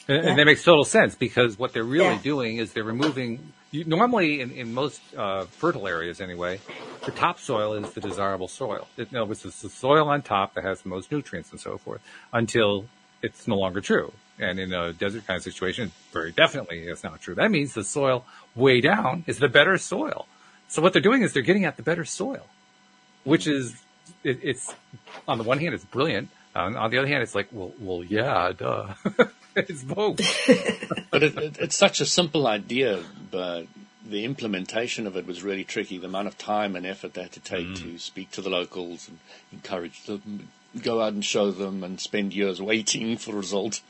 [0.09, 0.31] and, yeah.
[0.31, 2.23] and that makes total sense because what they're really yeah.
[2.23, 6.61] doing is they're removing you, normally in, in most uh, fertile areas anyway,
[7.05, 8.87] the topsoil is the desirable soil.
[8.97, 12.03] It, no, it's the soil on top that has the most nutrients and so forth
[12.33, 12.85] until
[13.23, 14.13] it's no longer true.
[14.39, 17.35] And in a desert kind of situation, very definitely it's not true.
[17.35, 20.27] That means the soil way down is the better soil.
[20.69, 22.47] So what they're doing is they're getting at the better soil,
[23.25, 23.75] which is,
[24.25, 24.75] it, it's,
[25.27, 26.29] on the one hand, it's brilliant.
[26.55, 28.95] On, on the other hand, it's like, well, well, yeah, duh.
[29.57, 30.19] it's both.
[31.11, 33.67] but it, it, it's such a simple idea, but
[34.05, 35.99] the implementation of it was really tricky.
[35.99, 37.79] The amount of time and effort they had to take mm.
[37.79, 39.19] to speak to the locals and
[39.53, 40.49] encourage them,
[40.83, 43.83] go out and show them, and spend years waiting for results.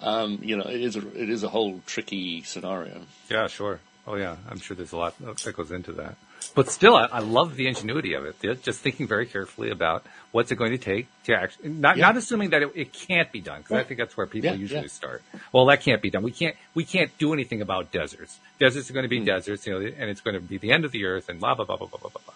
[0.00, 3.02] Um, you know, it is a, it is a whole tricky scenario.
[3.30, 3.80] Yeah, sure.
[4.06, 6.16] Oh yeah, I'm sure there's a lot that goes into that.
[6.48, 8.62] But still, I, I love the ingenuity of it.
[8.62, 12.06] Just thinking very carefully about what's it going to take to actually, not, yeah.
[12.06, 14.56] not assuming that it, it, can't be done, because I think that's where people yeah,
[14.56, 14.88] usually yeah.
[14.88, 15.22] start.
[15.52, 16.22] Well, that can't be done.
[16.22, 18.38] We can't, we can't do anything about deserts.
[18.58, 19.26] Deserts are going to be mm.
[19.26, 21.54] deserts, you know, and it's going to be the end of the earth and blah,
[21.54, 22.34] blah, blah, blah, blah, blah, blah.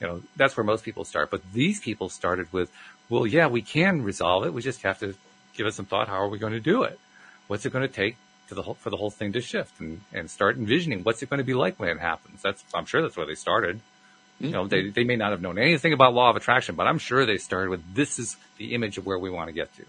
[0.00, 1.30] You know, that's where most people start.
[1.30, 2.70] But these people started with,
[3.08, 4.52] well, yeah, we can resolve it.
[4.52, 5.14] We just have to
[5.56, 6.08] give it some thought.
[6.08, 6.98] How are we going to do it?
[7.46, 8.16] What's it going to take
[8.48, 11.30] to the whole, for the whole thing to shift and, and start envisioning what's it
[11.30, 12.42] going to be like when it happens.
[12.42, 13.76] That's, I'm sure that's where they started.
[13.76, 14.44] Mm-hmm.
[14.46, 16.98] You know, they, they may not have known anything about law of attraction, but I'm
[16.98, 19.84] sure they started with this is the image of where we want to get to.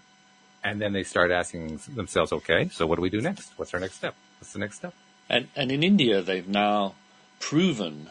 [0.64, 3.52] And then they start asking themselves, okay, so what do we do next?
[3.56, 4.14] What's our next step?
[4.40, 4.94] What's the next step?
[5.28, 6.94] And, and in India, they've now
[7.40, 8.08] proven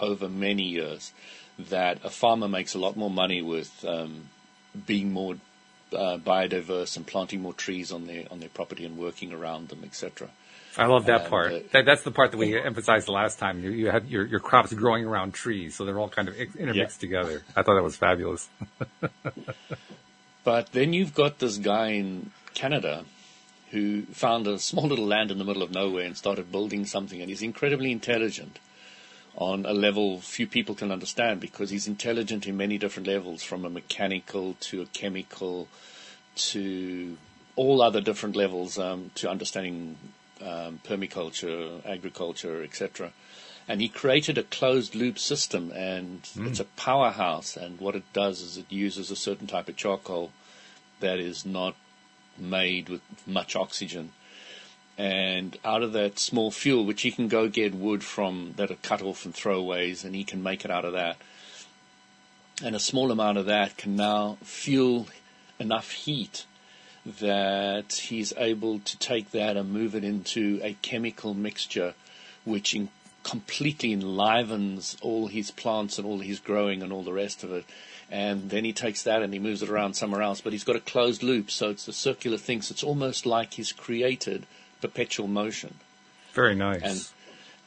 [0.00, 1.12] over many years
[1.58, 4.28] that a farmer makes a lot more money with um,
[4.86, 5.36] being more
[5.94, 9.82] uh, biodiverse and planting more trees on their on their property and working around them,
[9.84, 10.28] etc.
[10.76, 11.52] I love that and, part.
[11.52, 13.62] Uh, that, that's the part that we emphasized the last time.
[13.62, 17.02] You, you had your, your crops growing around trees, so they're all kind of intermixed
[17.02, 17.06] yeah.
[17.06, 17.42] together.
[17.54, 18.48] I thought that was fabulous.
[20.44, 23.04] but then you've got this guy in Canada
[23.70, 27.20] who found a small little land in the middle of nowhere and started building something,
[27.20, 28.58] and he's incredibly intelligent
[29.36, 33.64] on a level few people can understand because he's intelligent in many different levels, from
[33.64, 35.68] a mechanical to a chemical
[36.36, 37.16] to
[37.56, 39.96] all other different levels um, to understanding
[40.40, 43.12] um, permaculture, agriculture, etc.
[43.66, 46.48] And he created a closed loop system, and mm.
[46.48, 47.56] it's a powerhouse.
[47.56, 50.32] And what it does is it uses a certain type of charcoal
[51.00, 51.74] that is not
[52.36, 54.12] made with much oxygen
[54.96, 58.76] and out of that small fuel, which he can go get wood from that are
[58.76, 61.16] cut off and throwaways, and he can make it out of that.
[62.62, 65.08] And a small amount of that can now fuel
[65.58, 66.46] enough heat
[67.04, 71.94] that he's able to take that and move it into a chemical mixture,
[72.44, 72.88] which in,
[73.24, 77.64] completely enlivens all his plants and all his growing and all the rest of it.
[78.10, 80.40] And then he takes that and he moves it around somewhere else.
[80.40, 82.62] But he's got a closed loop, so it's a circular thing.
[82.62, 84.46] So it's almost like he's created
[84.84, 85.74] perpetual motion.
[86.34, 86.82] Very nice.
[86.82, 87.08] And,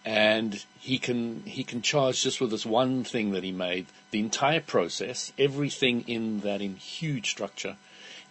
[0.06, 4.20] and he can he can charge just with this one thing that he made the
[4.20, 7.76] entire process, everything in that in huge structure,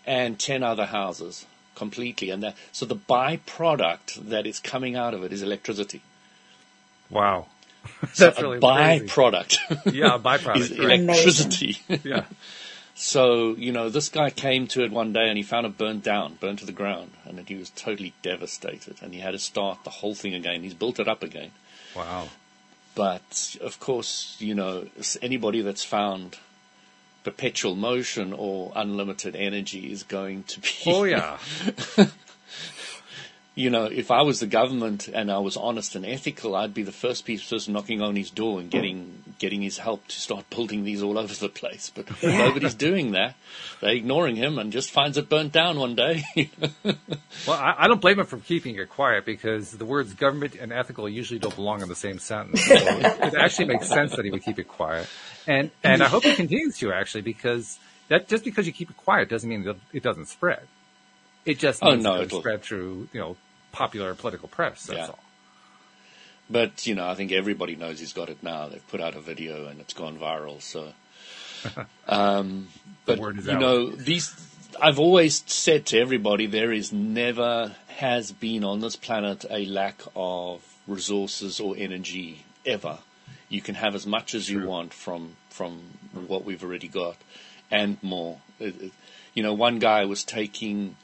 [0.06, 2.30] and ten other houses completely.
[2.30, 6.02] And that, so the byproduct that is coming out of it is electricity.
[7.10, 7.46] Wow.
[8.16, 9.06] That's really crazy.
[9.06, 10.56] byproduct Yeah, a byproduct.
[10.60, 11.00] is right.
[11.00, 11.78] electricity.
[12.04, 12.24] Yeah.
[12.98, 16.02] So, you know, this guy came to it one day and he found it burnt
[16.02, 18.96] down, burnt to the ground, and he was totally devastated.
[19.02, 20.62] And he had to start the whole thing again.
[20.62, 21.50] He's built it up again.
[21.94, 22.28] Wow.
[22.94, 24.86] But of course, you know,
[25.20, 26.38] anybody that's found
[27.22, 30.70] perpetual motion or unlimited energy is going to be.
[30.86, 31.36] Oh yeah.
[33.58, 36.82] You know, if I was the government and I was honest and ethical, I'd be
[36.82, 40.84] the first person knocking on his door and getting getting his help to start building
[40.84, 41.90] these all over the place.
[41.94, 43.34] But nobody's doing that.
[43.80, 46.24] They're ignoring him and just finds it burnt down one day.
[47.46, 50.72] Well, I, I don't blame him for keeping it quiet because the words government and
[50.72, 52.64] ethical usually don't belong in the same sentence.
[52.64, 55.06] So it actually makes sense that he would keep it quiet.
[55.46, 57.78] And, and I hope he continues to actually because
[58.08, 60.62] that just because you keep it quiet doesn't mean that it doesn't spread.
[61.44, 63.36] It just Oh, no, it it'll- spread through, you know,
[63.76, 64.86] popular political press.
[64.86, 65.06] That's Yeah.
[65.08, 65.18] all.
[66.48, 68.68] But you know, I think everybody knows he's got it now.
[68.68, 70.62] They've put out a video and it's gone viral.
[70.62, 70.92] So,
[72.08, 72.68] um,
[73.04, 74.34] but you know, these.
[74.80, 80.02] I've always said to everybody, there is never has been on this planet a lack
[80.14, 82.98] of resources or energy ever.
[83.48, 85.80] You can have as much as you want from from
[86.26, 87.16] what we've already got,
[87.70, 88.38] and more.
[89.34, 90.96] You know, one guy was taking.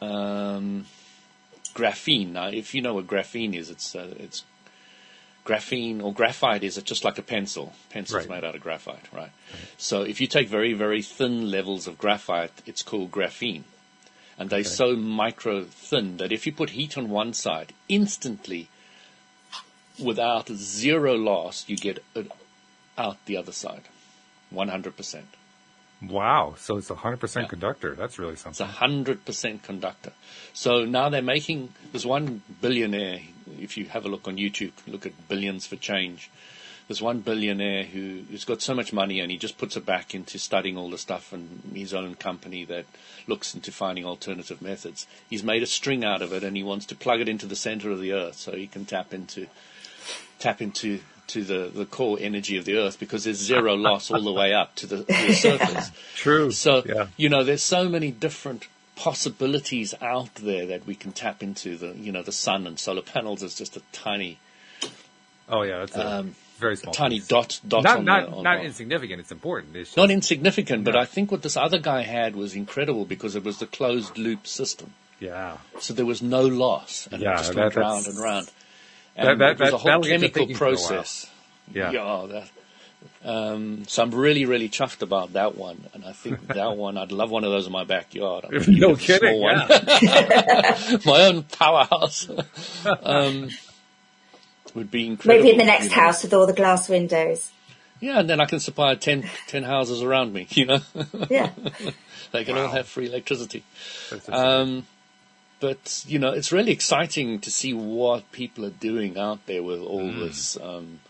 [0.00, 0.86] Um,
[1.74, 2.32] graphene.
[2.32, 4.44] Now, if you know what graphene is, it's uh, it's
[5.44, 7.74] graphene or graphite is it just like a pencil.
[7.90, 8.40] Pencil's Right.
[8.40, 9.30] made out of graphite, right?
[9.76, 13.64] So if you take very very thin levels of graphite, it's called graphene,
[14.38, 18.68] and they're so micro thin that if you put heat on one side, instantly,
[19.98, 22.30] without zero loss, you get it
[22.96, 23.82] out the other side,
[24.50, 25.26] one hundred percent.
[26.08, 26.54] Wow.
[26.58, 27.50] So it's a hundred percent Yeah.
[27.50, 27.94] conductor.
[27.94, 28.50] That's really something.
[28.50, 30.12] It's a hundred percent conductor.
[30.52, 33.20] So now they're making there's one billionaire.
[33.58, 36.30] If you have a look on YouTube, look at billions for change.
[36.86, 40.14] There's one billionaire who, who's got so much money and he just puts it back
[40.14, 42.84] into studying all the stuff and his own company that
[43.26, 45.06] looks into finding alternative methods.
[45.30, 47.56] He's made a string out of it and he wants to plug it into the
[47.56, 49.46] center of the earth so he can tap into
[50.38, 51.00] tap into
[51.34, 54.52] to the, the core energy of the earth because there's zero loss all the way
[54.54, 55.90] up to the, the surface.
[56.16, 56.50] True.
[56.50, 57.06] So, yeah.
[57.16, 58.66] you know, there's so many different
[58.96, 61.76] possibilities out there that we can tap into.
[61.76, 64.38] The, you know, the sun and solar panels is just a tiny,
[65.48, 65.80] Oh yeah.
[65.80, 66.94] That's a um, very small.
[66.94, 67.28] tiny piece.
[67.28, 69.20] dot, dot Not on not the, on, not on- insignificant.
[69.20, 69.76] It's important.
[69.76, 73.34] It's just, not insignificant, but I think what this other guy had was incredible because
[73.36, 74.92] it was the closed loop system.
[75.20, 75.58] yeah.
[75.80, 78.50] So there was no loss, and Yeah, it just that- went round and round.
[79.16, 80.68] That- And that- it was that- a whole that'll get you chemical thinking for a
[80.74, 80.76] while.
[80.76, 81.26] process.
[81.72, 81.90] Yeah.
[81.92, 82.48] Yeah, that.
[83.26, 87.12] Um, so I'm really, really chuffed about that one, and I think that one I'd
[87.12, 88.44] love one of those in my backyard.
[88.44, 89.28] I'm gonna No kidding.
[89.28, 89.62] small one.
[90.02, 90.98] Yeah.
[91.06, 92.28] my own powerhouse.
[93.02, 93.50] um,
[94.74, 95.44] would be incredible.
[95.44, 96.02] Maybe in the next you know.
[96.02, 97.50] house with all the glass windows.
[98.00, 100.46] Yeah, and then I can supply 10, 10 houses around me.
[100.50, 100.80] You know,
[101.30, 101.50] Yeah.
[102.32, 103.62] they can all have free electricity.
[104.10, 104.86] That's- Um,
[105.64, 109.80] but you know, it's really exciting to see what people are doing out there with
[109.80, 111.00] all this, um,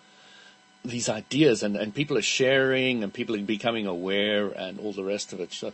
[0.84, 5.02] these ideas, and, and people are sharing, and people are becoming aware, and all the
[5.14, 5.52] rest of it.
[5.52, 5.72] So,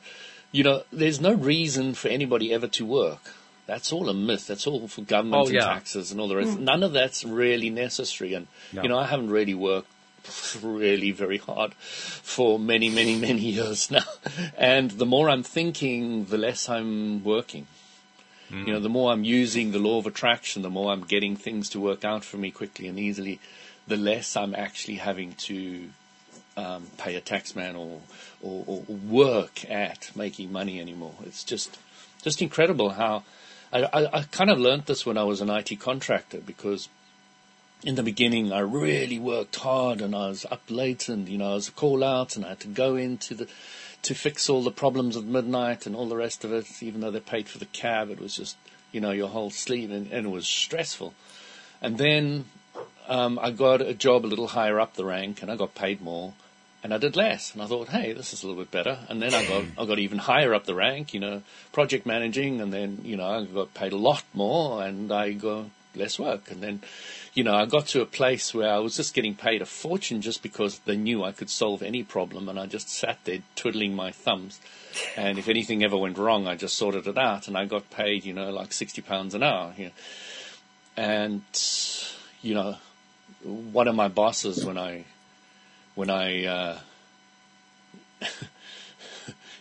[0.51, 3.35] you know, there's no reason for anybody ever to work.
[3.66, 4.47] That's all a myth.
[4.47, 5.66] That's all for government Oh, and yeah.
[5.74, 6.59] taxes and all the rest.
[6.59, 8.33] None of that's really necessary.
[8.35, 8.83] And No.
[8.83, 9.89] you know, I haven't really worked
[10.62, 14.09] really very hard for many, many, many years now.
[14.57, 17.66] And the more I'm thinking, the less I'm working.
[18.51, 21.68] You know, the more I'm using the law of attraction, the more I'm getting things
[21.70, 23.38] to work out for me quickly and easily,
[23.86, 25.90] the less I'm actually having to
[26.57, 28.01] um, pay a taxman or,
[28.42, 31.14] or, or work at making money anymore.
[31.24, 31.78] It's just
[32.22, 33.24] just incredible how
[33.72, 36.88] I, I, I kind of learned this when I was an IT contractor because
[37.82, 41.53] in the beginning I really worked hard and I was up late and you know
[41.53, 43.48] I was a call out and I had to go into the
[44.03, 46.82] to fix all the problems of midnight and all the rest of it.
[46.82, 48.57] Even though they paid for the cab, it was just
[48.92, 51.14] you know your whole sleeve and, and it was stressful.
[51.82, 52.44] And then
[53.09, 56.01] um, I got a job a little higher up the rank and I got paid
[56.01, 56.34] more
[56.82, 57.53] and I did less.
[57.53, 58.98] And I thought, hey, this is a little bit better.
[59.09, 61.42] And then I got I got even higher up the rank, you know,
[61.72, 65.66] project managing, and then you know I got paid a lot more, and I got
[65.95, 66.51] less work.
[66.51, 66.82] And then,
[67.34, 70.20] you know, I got to a place where I was just getting paid a fortune
[70.20, 73.95] just because they knew I could solve any problem, and I just sat there twiddling
[73.95, 74.61] my thumbs.
[75.16, 78.24] And if anything ever went wrong, I just sorted it out, and I got paid,
[78.24, 79.74] you know, like sixty pounds an hour.
[79.76, 79.93] You know.
[80.97, 81.43] And
[82.43, 82.76] you know,
[83.43, 85.05] one of my bosses when I
[85.95, 86.78] when I uh,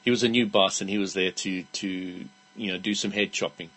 [0.04, 2.26] he was a new boss and he was there to to
[2.56, 3.70] you know do some head chopping.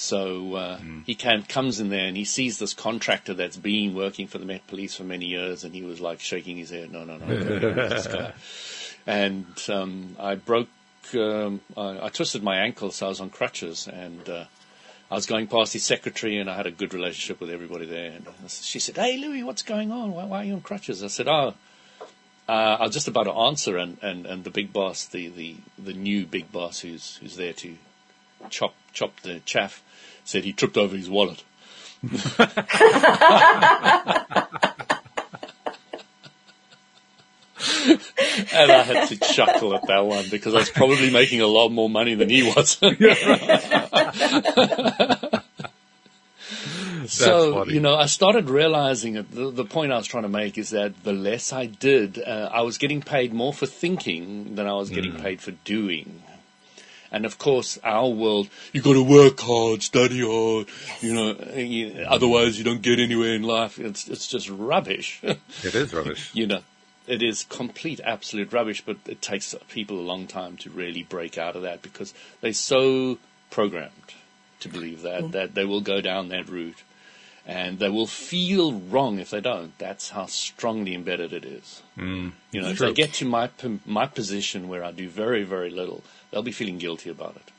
[0.00, 1.04] So uh, mm.
[1.04, 4.46] he can, comes in there and he sees this contractor that's been working for the
[4.46, 8.32] Met Police for many years, and he was like shaking his head, "No, no, no."
[9.06, 10.68] and um, I broke,
[11.14, 14.44] um, I, I, twisted my ankle, so I was on crutches, and uh,
[15.10, 18.12] I was going past his secretary, and I had a good relationship with everybody there.
[18.12, 20.12] And she said, "Hey, Louis, what's going on?
[20.12, 21.54] Why, why are you on crutches?" I said, "Oh."
[22.48, 25.54] Uh, I was just about to answer, and, and, and the big boss, the, the,
[25.78, 27.76] the new big boss who's who's there to
[28.48, 29.82] chop chop the chaff,
[30.24, 31.42] said he tripped over his wallet.
[38.52, 41.70] and I had to chuckle at that one because I was probably making a lot
[41.70, 42.78] more money than he was.
[47.06, 47.74] so funny.
[47.74, 49.30] you know, I started realizing it.
[49.30, 52.50] The, the, point I was trying to make is that the less I did, uh,
[52.52, 55.22] I was getting paid more for thinking than I was getting mm.
[55.22, 56.22] paid for doing.
[57.12, 61.02] And of course, our world, you've got to work hard, study hard, yes.
[61.02, 63.78] you know, you, otherwise you don't get anywhere in life.
[63.78, 65.20] It's, it's just rubbish.
[65.22, 66.30] it is rubbish.
[66.34, 66.60] you know,
[67.06, 71.36] it is complete, absolute rubbish, but it takes people a long time to really break
[71.36, 73.18] out of that because they're so
[73.50, 73.90] programmed
[74.60, 75.32] to believe that, mm.
[75.32, 76.82] that they will go down that route
[77.46, 79.76] and they will feel wrong if they don't.
[79.78, 81.82] That's how strongly embedded it is.
[81.96, 82.88] Mm, you know, if true.
[82.88, 83.50] they get to my
[83.86, 87.50] my position where I do very very little, they'll be feeling guilty about it.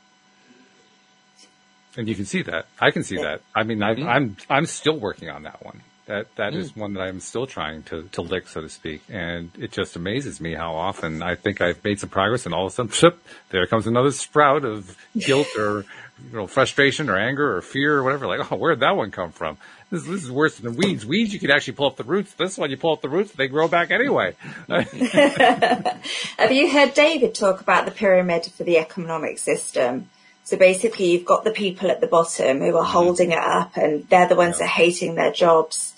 [1.96, 2.66] And you can see that.
[2.80, 3.42] I can see that.
[3.54, 4.08] I mean, I, am mm-hmm.
[4.08, 5.82] I'm, I'm still working on that one.
[6.06, 6.56] That that mm.
[6.56, 9.02] is one that I'm still trying to to lick, so to speak.
[9.08, 12.66] And it just amazes me how often I think I've made some progress, and all
[12.66, 13.18] of a sudden,
[13.50, 15.84] there comes another sprout of guilt or
[16.30, 18.26] you know frustration or anger or fear or whatever.
[18.26, 19.58] Like, oh, where'd that one come from?
[19.90, 21.06] This, this is worse than weeds.
[21.06, 22.32] Weeds, you can actually pull up the roots.
[22.34, 24.34] This one, you pull up the roots, they grow back anyway.
[24.68, 30.08] Have you heard David talk about the pyramid for the economic system?
[30.44, 32.90] So basically, you've got the people at the bottom who are mm-hmm.
[32.90, 34.66] holding it up, and they're the ones yeah.
[34.66, 35.91] that are hating their jobs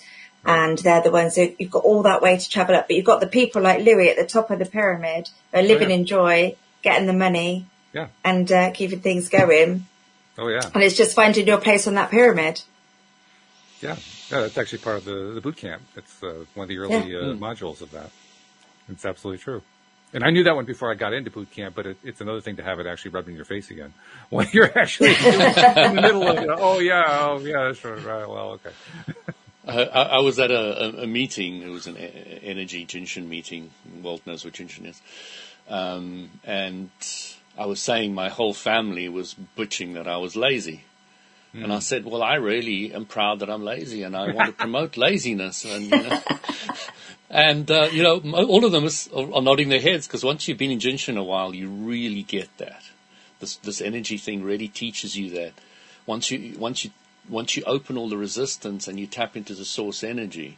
[0.45, 2.87] and they're the ones who you've got all that way to travel up.
[2.87, 5.63] But you've got the people like Louis at the top of the pyramid who are
[5.63, 5.95] living oh, yeah.
[5.95, 9.85] in joy, getting the money, yeah, and uh, keeping things going.
[10.37, 12.61] Oh yeah, and it's just finding your place on that pyramid.
[13.81, 13.97] Yeah,
[14.31, 15.81] yeah, that's actually part of the, the boot camp.
[15.95, 17.19] It's uh, one of the early yeah.
[17.19, 17.39] uh, mm.
[17.39, 18.09] modules of that.
[18.89, 19.61] It's absolutely true.
[20.13, 22.39] And I knew that one before I got into boot camp, but it, it's another
[22.39, 23.93] thing to have it actually rubbed in your face again
[24.29, 26.49] when you're actually in the middle of it.
[26.49, 28.27] Oh yeah, oh yeah, that's right.
[28.27, 28.71] Well, okay.
[29.67, 31.61] I, I, was at a, a, meeting.
[31.61, 33.71] It was an energy Jinshin meeting.
[34.01, 35.01] Walt knows what Jinshin is.
[35.67, 36.89] Um, and
[37.57, 40.83] I was saying my whole family was bitching that I was lazy.
[41.55, 41.63] Mm.
[41.63, 41.81] And I hmm.
[41.81, 45.65] said, well, I really am proud that I'm lazy and I want to promote laziness.
[45.65, 46.21] And, you know,
[47.29, 50.57] and uh, you know all of them is, are nodding their heads because once you've
[50.57, 52.83] been in Jinshin a while, you really get that.
[53.39, 55.53] This, this energy thing really teaches you that.
[56.05, 56.91] Once you, once you
[57.29, 60.57] once you open all the resistance and you tap into the source energy,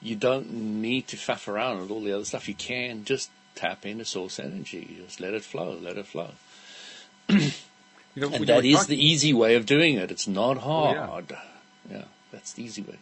[0.00, 2.48] you don't need to faff around with all the other stuff.
[2.48, 4.86] You can just tap into source energy.
[4.90, 6.30] You just let it flow, let it flow.
[7.28, 7.50] you
[8.16, 8.96] know, and that is talking...
[8.96, 10.10] the easy way of doing it.
[10.10, 10.96] It's not hard.
[10.96, 11.96] Oh, yeah.
[11.96, 12.04] yeah.
[12.32, 12.96] that's the easy way.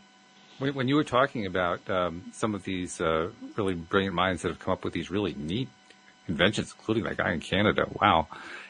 [0.58, 4.48] When, when you were talking about um, some of these uh, really brilliant minds that
[4.48, 5.68] have come up with these really neat
[6.28, 8.26] inventions, including that guy in Canada, wow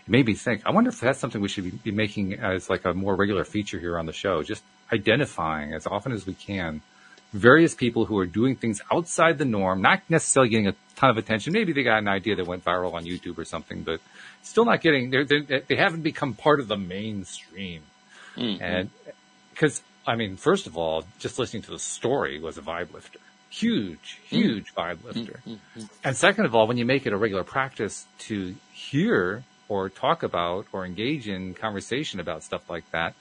[0.06, 2.84] it made me think, I wonder if that's something we should be making as like
[2.84, 6.80] a more regular feature here on the show, just identifying as often as we can
[7.32, 11.18] various people who are doing things outside the norm, not necessarily getting a ton of
[11.18, 11.52] attention.
[11.52, 14.00] Maybe they got an idea that went viral on YouTube or something, but
[14.42, 17.82] still not getting, they're, they're, they have not become part of the mainstream.
[18.36, 18.62] Mm-hmm.
[18.62, 18.90] And
[19.52, 23.18] because, I mean, first of all, just listening to the story was a vibe lifter.
[23.50, 24.80] Huge, huge mm-hmm.
[24.80, 25.40] vibe lifter.
[25.46, 25.80] Mm-hmm.
[26.04, 30.22] And second of all, when you make it a regular practice to hear or talk
[30.22, 33.14] about or engage in conversation about stuff like that,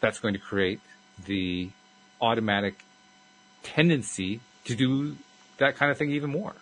[0.00, 0.80] that's going to create
[1.24, 1.70] the
[2.20, 2.84] automatic
[3.62, 5.16] tendency to do
[5.58, 6.54] that kind of thing even more,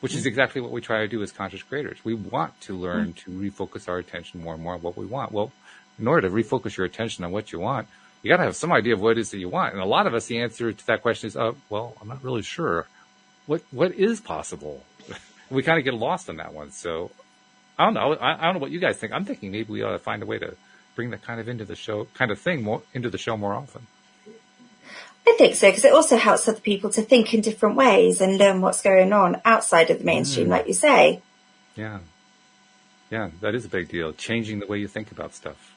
[0.00, 0.26] which is mm.
[0.26, 1.98] exactly what we try to do as conscious creators.
[2.04, 3.16] We want to learn mm.
[3.24, 5.32] to refocus our attention more and more on what we want.
[5.32, 5.52] Well,
[5.98, 7.88] in order to refocus your attention on what you want,
[8.22, 9.72] you got to have some idea of what it is that you want.
[9.72, 12.22] And a lot of us, the answer to that question is, uh, well, I'm not
[12.22, 12.86] really sure.
[13.46, 14.82] What, what is possible?
[15.50, 16.70] we kind of get lost on that one.
[16.70, 17.10] So
[17.80, 18.12] I don't know.
[18.12, 19.14] I, I, don't know what you guys think.
[19.14, 20.54] I'm thinking maybe we ought to find a way to
[20.94, 23.54] bring that kind of into the show, kind of thing more into the show more
[23.54, 23.86] often.
[25.26, 28.36] I think so because it also helps other people to think in different ways and
[28.36, 30.50] learn what's going on outside of the mainstream, mm.
[30.50, 31.22] like you say.
[31.74, 32.00] Yeah,
[33.10, 34.12] yeah, that is a big deal.
[34.12, 35.74] Changing the way you think about stuff,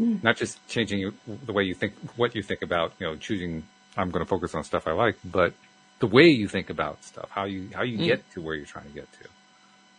[0.00, 0.22] mm.
[0.22, 1.12] not just changing
[1.44, 3.64] the way you think, what you think about, you know, choosing.
[3.98, 5.52] I'm going to focus on stuff I like, but
[5.98, 8.06] the way you think about stuff, how you how you mm.
[8.06, 9.28] get to where you're trying to get to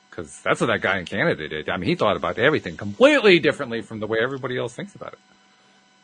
[0.09, 1.69] because that's what that guy in Canada did.
[1.69, 5.13] I mean, he thought about everything completely differently from the way everybody else thinks about
[5.13, 5.19] it.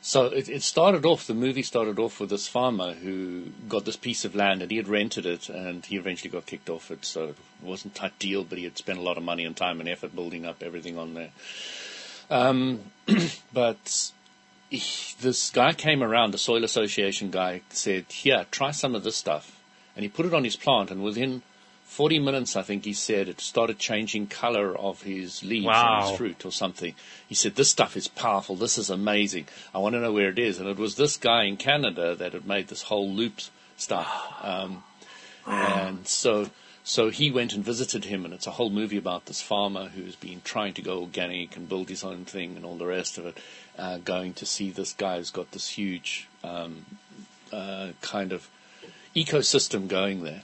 [0.01, 1.27] so it, it started off.
[1.27, 4.77] The movie started off with this farmer who got this piece of land, and he
[4.77, 7.03] had rented it, and he eventually got kicked off it.
[7.03, 9.79] So it wasn't a deal, but he had spent a lot of money and time
[9.79, 11.31] and effort building up everything on there.
[12.29, 12.81] Um,
[13.53, 14.11] but
[14.69, 14.81] he,
[15.21, 19.59] this guy came around, the soil association guy said, "Here, try some of this stuff,"
[19.95, 21.41] and he put it on his plant, and within
[21.85, 25.99] 40 minutes, I think he said, it started changing color of his leaves Wow.
[26.01, 26.93] and his fruit or something.
[27.29, 28.55] He said, this stuff is powerful.
[28.55, 29.47] This is amazing.
[29.73, 30.59] I want to know where it is.
[30.59, 33.39] And it was this guy in Canada that had made this whole loop
[33.77, 34.09] stuff.
[34.41, 34.83] Um,
[35.47, 36.49] and so,
[36.83, 40.15] so he went and visited him and it's a whole movie about this farmer who's
[40.15, 43.27] been trying to go organic and build his own thing and all the rest of
[43.27, 43.37] it,
[43.77, 46.85] uh, going to see this guy who's got this huge, um,
[47.53, 48.49] uh, kind of
[49.15, 50.41] ecosystem going there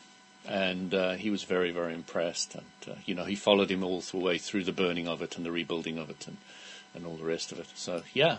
[0.47, 2.55] and uh, he was very, very impressed.
[2.55, 5.37] And uh, you know, he followed him all the way through the burning of it
[5.37, 6.37] and the rebuilding of it, and
[6.93, 7.67] and all the rest of it.
[7.75, 8.37] So yeah,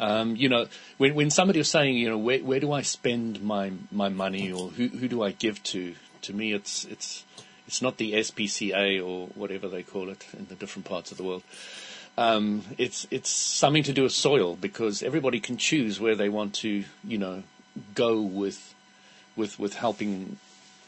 [0.00, 0.66] um, you know,
[0.98, 4.50] when when somebody was saying, you know, where where do I spend my my money
[4.50, 5.94] or who who do I give to?
[6.22, 7.24] To me, it's it's
[7.66, 11.24] it's not the SPCA or whatever they call it in the different parts of the
[11.24, 11.42] world.
[12.16, 16.54] Um, it's it's something to do with soil because everybody can choose where they want
[16.56, 17.42] to, you know,
[17.94, 18.74] go with
[19.36, 20.38] with with helping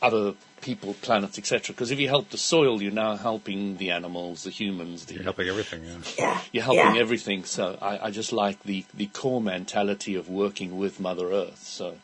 [0.03, 1.74] other people, planets, etc.
[1.74, 5.22] Because if you help the soil, you're now helping the animals, the humans, the, You're
[5.22, 5.84] helping everything.
[5.84, 5.99] Yeah.
[6.18, 6.40] Yeah.
[6.53, 7.01] you're helping yeah.
[7.01, 7.44] everything.
[7.44, 11.62] So I, I just like the, the core mentality of working with Mother Earth.
[11.62, 11.97] So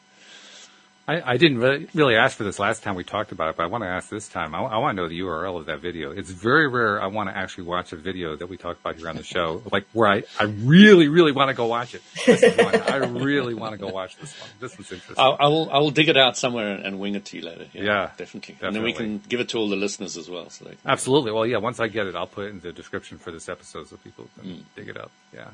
[1.09, 3.65] I, I didn't really, really ask for this last time we talked about it, but
[3.65, 4.55] I want to ask this time.
[4.55, 6.13] I, I want to know the URL of that video.
[6.13, 9.09] It's very rare I want to actually watch a video that we talk about here
[9.09, 12.03] on the show, like where I, I really, really want to go watch it.
[12.25, 12.83] This is one.
[12.83, 14.51] I really want to go watch this one.
[14.61, 15.17] This is interesting.
[15.19, 17.45] I, I will I will dig it out somewhere and, and wing it to you
[17.45, 17.67] later.
[17.73, 18.57] Yeah, Yeah, definitely.
[18.63, 20.51] And then we can give it to all the listeners as well.
[20.51, 21.33] So they can, Absolutely.
[21.33, 23.89] Well, yeah, once I get it, I'll put it in the description for this episode
[23.89, 24.63] so people can Mm.
[24.77, 25.11] dig it up.
[25.35, 25.49] Yeah.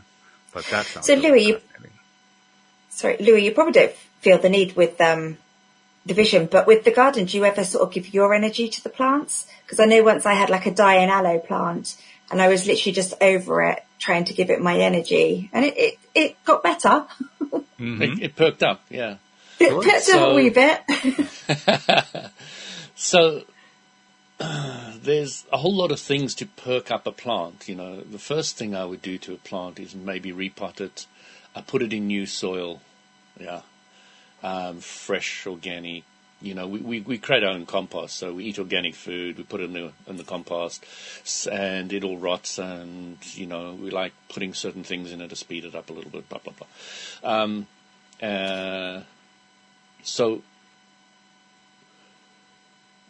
[0.52, 1.97] But that sounds So, really Louis, you- fascinating.
[2.90, 5.38] Sorry, Louis, you probably don't feel the need with um,
[6.06, 8.82] the vision, but with the garden, do you ever sort of give your energy to
[8.82, 9.46] the plants?
[9.64, 11.96] Because I know once I had like a dying aloe plant
[12.30, 15.74] and I was literally just over it, trying to give it my energy, and it,
[15.78, 17.06] it, it got better.
[17.78, 18.82] it, it perked up.
[18.90, 19.16] Yeah.
[19.60, 19.82] It Sure.
[19.82, 22.30] picked up a wee bit.
[22.98, 23.44] So
[24.38, 27.68] there's a whole lot of things to perk up a plant.
[27.68, 31.06] You know, the first thing I would do to a plant is maybe repot it,
[31.54, 32.80] I put it in new soil,
[33.40, 33.62] yeah,
[34.42, 36.04] um, fresh organic.
[36.40, 39.42] You know, we, we, we create our own compost, so we eat organic food, we
[39.42, 40.84] put it in the, in the compost,
[41.50, 45.36] and it all rots, and, you know, we like putting certain things in it to
[45.36, 47.28] speed it up a little bit, blah, blah, blah.
[47.28, 47.66] Um,
[48.22, 49.02] uh,
[50.04, 50.42] so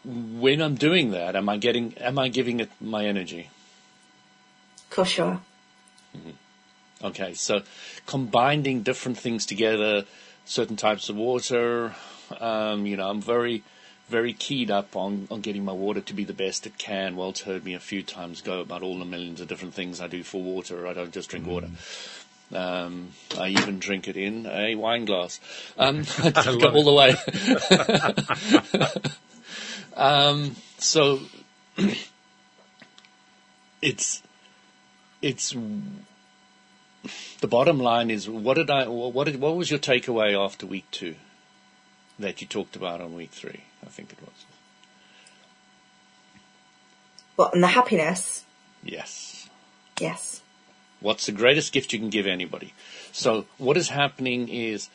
[0.05, 3.51] when I'm doing that, am I getting, am I giving it my energy?
[4.89, 5.41] For sure.
[7.03, 7.63] Okay, so
[8.07, 10.05] combining different things together,
[10.45, 11.95] certain types of water,
[12.41, 13.63] um, you know, I'm very,
[14.09, 17.17] very keyed up on, on getting my water to be the best it can.
[17.17, 20.09] Walt's heard me a few times go about all the millions of different things I
[20.09, 20.87] do for water.
[20.87, 21.71] I don't just drink water.
[22.53, 25.39] Um, I even drink it in a wine glass.
[25.79, 27.15] Um, I drink it all the way.
[29.97, 31.21] um, so
[33.83, 34.23] it's
[35.21, 35.55] it's
[37.41, 40.87] the bottom line is what did I what did, what was your takeaway after week
[40.91, 41.15] two
[42.19, 43.65] that you talked about on week three?
[43.83, 44.45] I think it was.
[47.37, 48.45] What, and the happiness?
[48.83, 49.49] Yes.
[50.01, 50.43] Yes.
[51.01, 52.75] What's the greatest gift you can give anybody?
[53.13, 54.89] So what is happening is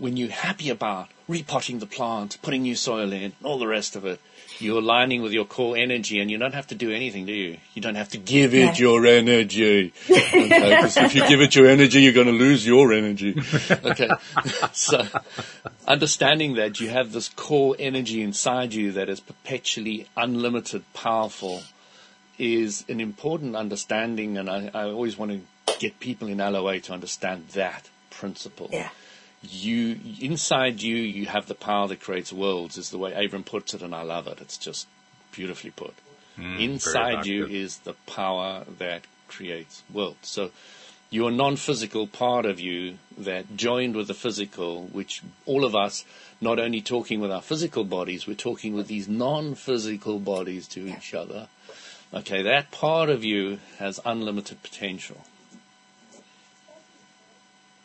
[0.00, 4.04] when you're happy about repotting the plant, putting new soil in, all the rest of
[4.04, 4.20] it,
[4.58, 7.58] you're aligning with your core energy and you don't have to do anything, do you?
[7.74, 9.92] You don't have to give it your energy.
[10.10, 10.48] Okay?
[10.80, 13.34] 'Cause if you give it your energy, you're going to lose your energy.
[13.70, 14.10] Okay.
[14.72, 15.06] so
[15.86, 21.62] understanding that you have this core energy inside you that is perpetually unlimited, powerful,
[22.38, 25.40] is an important understanding, and I, I always want to
[25.78, 28.68] get people in LOA to understand that principle.
[28.72, 28.88] Yeah.
[29.42, 33.72] You inside you, you have the power that creates worlds, is the way Abraham puts
[33.72, 34.40] it, and I love it.
[34.40, 34.86] It's just
[35.32, 35.94] beautifully put.
[36.36, 40.28] Hmm, inside you is the power that creates worlds.
[40.28, 40.50] So
[41.10, 46.04] your non-physical part of you that joined with the physical, which all of us,
[46.40, 51.12] not only talking with our physical bodies, we're talking with these non-physical bodies to each
[51.14, 51.48] other.
[52.12, 55.24] Okay, that part of you has unlimited potential.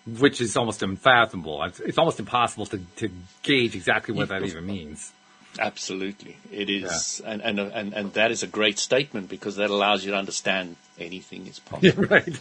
[0.08, 1.64] Which is almost unfathomable.
[1.64, 3.10] It's, it's almost impossible to, to
[3.42, 5.12] gauge exactly what that even means.
[5.58, 7.32] Absolutely, it is, yeah.
[7.32, 10.76] and, and and and that is a great statement because that allows you to understand
[11.00, 12.04] anything is possible.
[12.04, 12.40] Right.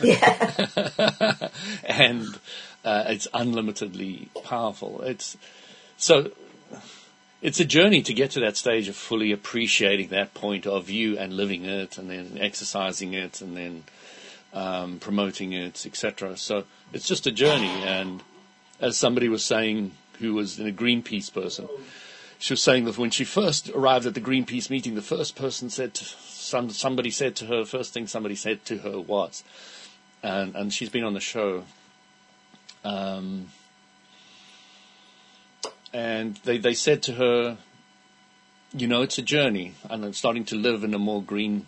[1.84, 2.26] and
[2.84, 5.00] uh, it's unlimitedly powerful.
[5.02, 5.38] It's
[5.96, 6.32] so
[7.40, 11.16] it's a journey to get to that stage of fully appreciating that point of view
[11.18, 13.84] and living it, and then exercising it, and then
[14.52, 16.36] um, promoting it, etc.
[16.36, 17.82] So it's just a journey.
[17.84, 18.22] And
[18.80, 21.68] as somebody was saying, who was a Greenpeace person
[22.40, 25.68] she was saying that when she first arrived at the Greenpeace meeting, the first person
[25.68, 29.44] said, to, some, somebody said to her, first thing somebody said to her was,
[30.22, 31.64] and, and she's been on the show,
[32.82, 33.48] um,
[35.92, 37.58] and they, they said to her,
[38.72, 41.66] you know, it's a journey, and I'm starting to live in a more green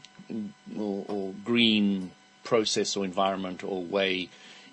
[0.78, 2.12] or, or green
[2.44, 4.28] process or environment or way.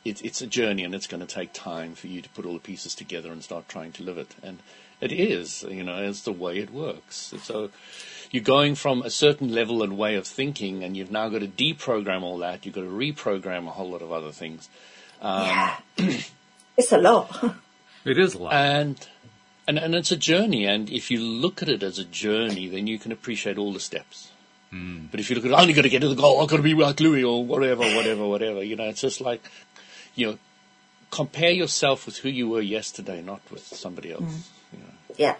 [0.05, 2.53] It, it's a journey, and it's going to take time for you to put all
[2.53, 4.34] the pieces together and start trying to live it.
[4.41, 4.59] And
[5.01, 7.34] it is, you know, it's the way it works.
[7.41, 7.70] So
[8.32, 11.47] you're going from a certain level and way of thinking, and you've now got to
[11.47, 12.65] deprogram all that.
[12.65, 14.70] You've got to reprogram a whole lot of other things.
[15.22, 15.78] Um, yeah,
[16.78, 17.55] it's a lot.
[18.05, 19.07] It is a lot, and
[19.67, 20.65] and and it's a journey.
[20.65, 23.80] And if you look at it as a journey, then you can appreciate all the
[23.82, 24.32] steps.
[24.74, 25.09] Mm.
[25.09, 26.49] But if you look at, it, I only got to get to the goal, I've
[26.49, 28.63] got to be like Louis or whatever, whatever, whatever.
[28.63, 29.41] You know, it's just like,
[30.15, 30.38] you know,
[31.11, 34.24] compare yourself with who you were yesterday, not with somebody else.
[34.24, 34.43] Mm.
[34.74, 35.15] You know.
[35.17, 35.36] Yeah.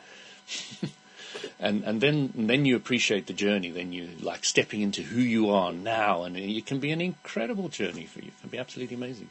[1.60, 3.70] and and then and then you appreciate the journey.
[3.70, 7.70] Then you like stepping into who you are now, and it can be an incredible
[7.70, 8.28] journey for you.
[8.28, 9.30] It can be absolutely amazing.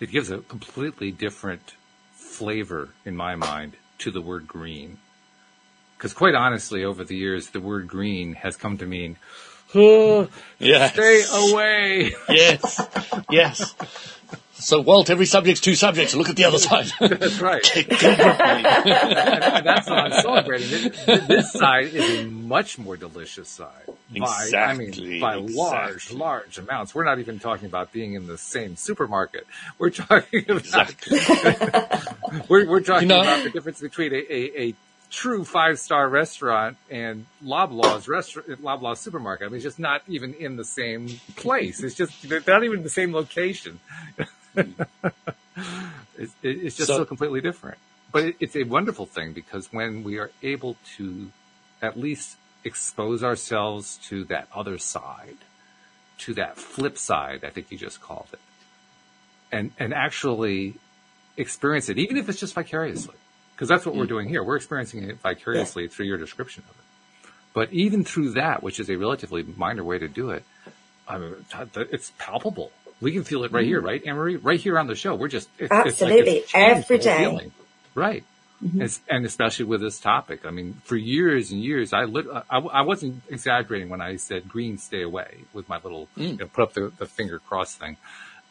[0.00, 1.74] It gives a completely different
[2.14, 4.98] flavor in my mind to the word green.
[6.02, 9.18] Because quite honestly, over the years, the word green has come to mean,
[9.72, 10.28] oh,
[10.58, 10.94] yes.
[10.94, 12.16] stay away.
[12.28, 12.80] Yes,
[13.30, 13.72] yes.
[14.54, 16.16] So, Walt, every subject's two subjects.
[16.16, 16.90] Look at the other side.
[16.98, 17.62] That's right.
[17.88, 18.02] that's
[19.88, 20.70] what I'm celebrating.
[20.70, 23.86] This, this, side is a much more delicious side.
[23.86, 24.58] By, exactly.
[24.58, 25.54] I mean, by exactly.
[25.54, 26.96] large, large amounts.
[26.96, 29.46] We're not even talking about being in the same supermarket.
[29.78, 31.20] We're talking about, exactly.
[32.48, 34.74] we're, we're talking you know, about the difference between a, a, a
[35.12, 39.46] true five star restaurant and Loblaws restaurant, Loblaws supermarket.
[39.46, 41.82] I mean, it's just not even in the same place.
[41.82, 43.78] It's just they're not even in the same location.
[44.56, 47.78] it's, it's, just so, so, completely different.
[48.10, 51.30] But it, it's a wonderful thing because when we are able to
[51.80, 55.36] at least expose ourselves to that other side,
[56.18, 58.40] to that flip side, I think you just called it,
[59.52, 60.74] and and actually
[61.36, 63.16] experience it, even if it's just vicariously,
[63.62, 63.98] because that's what mm.
[63.98, 64.42] we're doing here.
[64.42, 65.88] We're experiencing it vicariously yeah.
[65.88, 67.30] through your description of it.
[67.54, 70.42] But even through that, which is a relatively minor way to do it,
[71.06, 71.36] I mean,
[71.76, 74.36] it's palpable we can feel it right mm here, right, Anne-Marie?
[74.36, 75.16] Right here on the show.
[75.16, 76.38] We're just, it's, Absolutely.
[76.38, 77.18] It's like every day.
[77.18, 77.52] Feeling.
[77.94, 78.24] Right.
[78.64, 78.80] Mm-hmm.
[78.80, 80.46] And, and, especially with this topic.
[80.46, 84.48] I mean, for years and years, I, lit, I, I wasn't exaggerating when I said
[84.48, 86.30] green, stay away with my little, mm.
[86.30, 87.96] you know, put up the, the finger cross thing.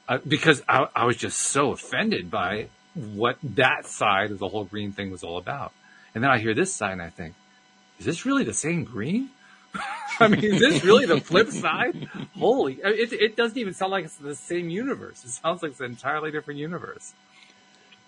[0.10, 4.66] Uh, because I, I was just so offended by what that side of the whole
[4.66, 5.72] green thing was all about.
[6.14, 7.36] And then I hear this side and I think,
[8.00, 9.30] is this really the same green?
[10.20, 12.10] I mean, is this really the flip side?
[12.38, 15.24] Holy, it, it doesn't even sound like it's the same universe.
[15.24, 17.14] It sounds like it's an entirely different universe.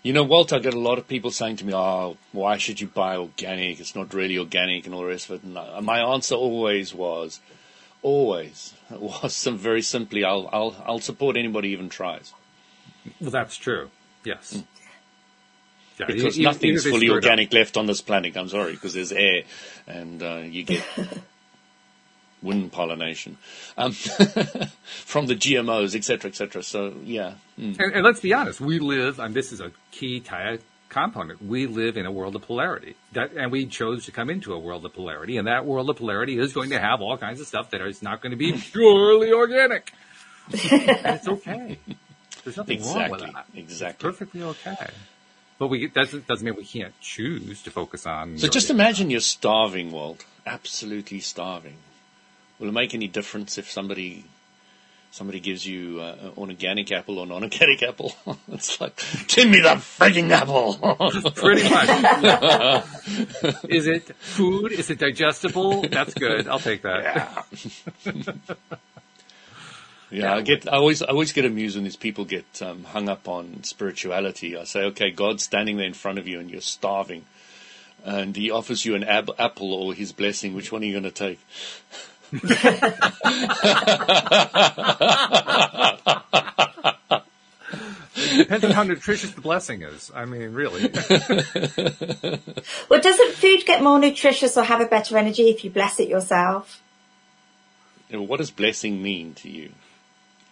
[0.03, 2.81] You know, Walter, I get a lot of people saying to me, "Oh, why should
[2.81, 3.79] you buy organic?
[3.79, 7.39] It's not really organic, and all the rest of it." And my answer always was,
[8.01, 12.33] always was some very simply, "I'll, I'll, I'll support anybody even tries."
[13.21, 13.91] Well, that's true.
[14.25, 14.55] Yes.
[14.57, 14.65] Mm.
[15.99, 17.53] Yeah, because even, nothing's even fully organic up.
[17.53, 18.35] left on this planet.
[18.35, 19.43] I'm sorry, because there's air,
[19.87, 20.83] and uh, you get
[22.41, 23.37] wind pollination
[23.77, 23.91] um,
[24.83, 26.63] from the GMOs, etc., etc.
[26.63, 27.79] So yeah, mm.
[27.79, 31.41] and, and, let's be honest, we live, and this is a key tie component.
[31.41, 34.59] We live in a world of polarity, that, and we chose to come into a
[34.59, 37.47] world of polarity, and that world of polarity is going to have all kinds of
[37.47, 39.93] stuff that is not going to be purely organic.
[40.51, 41.79] and it's okay.
[42.43, 43.45] There's nothing exactly, wrong with that.
[43.55, 44.87] Exactly, it's perfectly okay.
[45.59, 48.37] But we doesn't doesn't mean we can't choose to focus on.
[48.37, 50.25] So just imagine you're starving, Walt.
[50.45, 51.77] Absolutely starving.
[52.59, 54.25] Will it make any difference if somebody
[55.13, 58.15] somebody gives you uh, an organic apple or non-organic apple?
[58.51, 60.73] it's like, give me the freaking apple.
[61.31, 62.83] Pretty much.
[63.69, 64.71] Is it food?
[64.71, 65.83] Is it digestible?
[65.83, 66.47] That's good.
[66.47, 67.45] I'll take that.
[68.05, 68.83] Yeah.
[70.13, 70.67] Yeah, I get.
[70.67, 74.55] I always, I always get amused when these people get um, hung up on spirituality.
[74.55, 77.25] I say, okay, God's standing there in front of you, and you're starving,
[78.05, 80.53] and He offers you an ab- apple or His blessing.
[80.53, 81.39] Which one are you going to take?
[88.37, 90.11] depends on how nutritious the blessing is.
[90.13, 90.89] I mean, really.
[92.89, 96.09] well, doesn't food get more nutritious or have a better energy if you bless it
[96.09, 96.81] yourself?
[98.11, 99.71] What does blessing mean to you,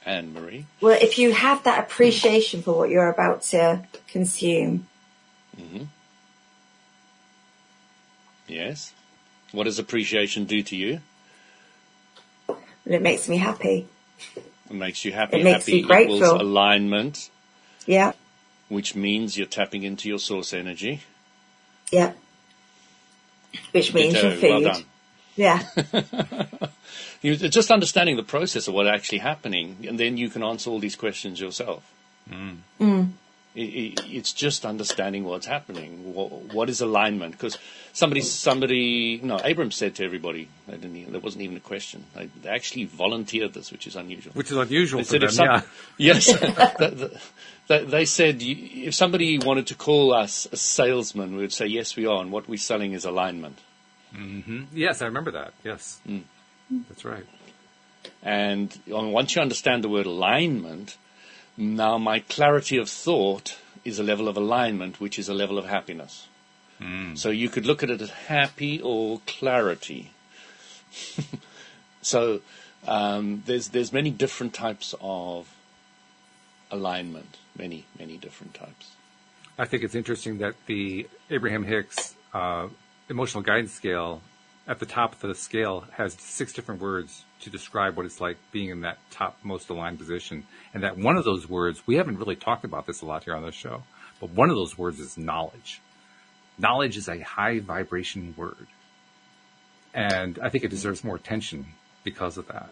[0.05, 0.65] Anne Marie?
[0.81, 4.87] Well, if you have that appreciation for what you're about to consume.
[5.59, 5.83] Mm-hmm.
[8.47, 8.93] Yes.
[9.51, 11.01] What does appreciation do to you?
[12.85, 13.87] It makes me happy.
[14.69, 15.39] It makes you happy.
[15.39, 16.17] It makes happy me grateful.
[16.17, 17.29] equals alignment.
[17.85, 18.13] Yeah.
[18.69, 21.01] Which means you're tapping into your source energy.
[21.91, 22.13] Yeah.
[23.71, 24.29] Which means Ditto.
[24.29, 24.63] your food.
[24.63, 24.81] Well.
[25.41, 25.63] Yeah.
[27.23, 30.79] You, just understanding the process of what's actually happening, and then you can answer all
[30.79, 31.83] these questions yourself.
[32.27, 33.09] Mm.
[33.53, 36.15] It, it, it's just understanding what's happening.
[36.15, 37.33] What, what is alignment?
[37.33, 37.59] Because
[37.93, 42.05] somebody, somebody, no, Abraham said to everybody, they didn't, there wasn't even a question.
[42.15, 44.33] They, they actually volunteered this, which is unusual.
[44.33, 45.61] Which is unusual They for said them, if some, yeah.
[45.97, 46.25] yes,
[46.79, 47.21] the- the-
[47.67, 51.95] they, they said if somebody wanted to call us a salesman, we would say yes,
[51.95, 53.59] we are, and what we're selling is alignment.
[54.73, 55.53] Yes, I remember that.
[55.63, 55.99] Yes.
[56.07, 56.23] Mm.
[56.89, 57.25] That's right.
[58.23, 60.97] And once you understand the word alignment,
[61.57, 65.65] now my clarity of thought is a level of alignment, which is a level of
[65.65, 66.27] happiness.
[67.15, 70.11] So you could look at it as happy or clarity.
[72.01, 72.41] so
[72.87, 75.47] um, there's there's many different types of
[76.71, 78.95] alignment, many many different types.
[79.59, 82.69] I think it's interesting that the Abraham Hicks uh,
[83.11, 84.21] emotional guidance scale
[84.67, 88.37] at the top of the scale has six different words to describe what it's like
[88.51, 90.45] being in that top most aligned position.
[90.73, 93.35] And that one of those words, we haven't really talked about this a lot here
[93.35, 93.83] on the show,
[94.19, 95.81] but one of those words is knowledge.
[96.57, 98.67] Knowledge is a high vibration word.
[99.93, 101.65] And I think it deserves more attention
[102.03, 102.69] because of that.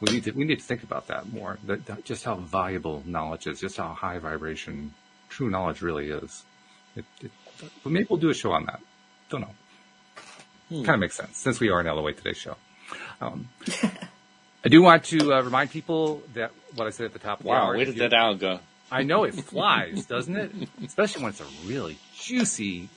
[0.00, 3.02] We need to, we need to think about that more, that, that just how valuable
[3.06, 4.92] knowledge is, just how high vibration
[5.28, 6.44] true knowledge really is.
[6.96, 7.30] It, it,
[7.82, 8.80] but maybe we'll do a show on that.
[9.28, 9.54] Don't know.
[10.70, 12.56] Kind of makes sense since we are an LOA Today show.
[13.20, 13.48] Um,
[14.64, 17.44] I do want to uh, remind people that what I said at the top of
[17.44, 17.76] the Wow, hour.
[17.76, 18.60] where did you- that hour go?
[18.92, 20.50] I know it flies, doesn't it?
[20.84, 22.88] Especially when it's a really juicy,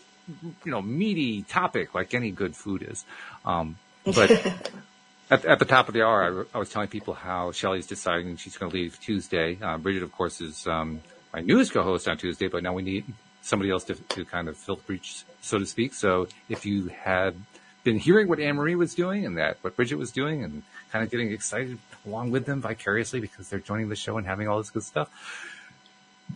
[0.44, 3.06] you know, meaty topic like any good food is.
[3.46, 4.32] Um, but
[5.30, 8.38] at, at the top of the hour, I, I was telling people how Shelly's deciding
[8.38, 9.58] she's going to leave Tuesday.
[9.62, 11.02] Uh, Bridget, of course, is um,
[11.32, 13.06] my news co-host on Tuesday, but now we need
[13.44, 15.94] somebody else to, to kind of fill the breach, so to speak.
[15.94, 17.36] So if you had
[17.84, 21.04] been hearing what Anne Marie was doing and that what Bridget was doing and kind
[21.04, 24.58] of getting excited along with them vicariously because they're joining the show and having all
[24.58, 25.10] this good stuff,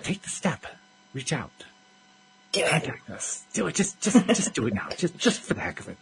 [0.03, 0.65] take the step,
[1.13, 1.51] reach out,
[2.51, 2.69] Do it.
[2.69, 3.75] contact us, do it.
[3.75, 4.89] Just, just, just do it now.
[4.97, 5.97] Just, just for the heck of it,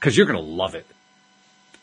[0.00, 0.86] because you're gonna love it.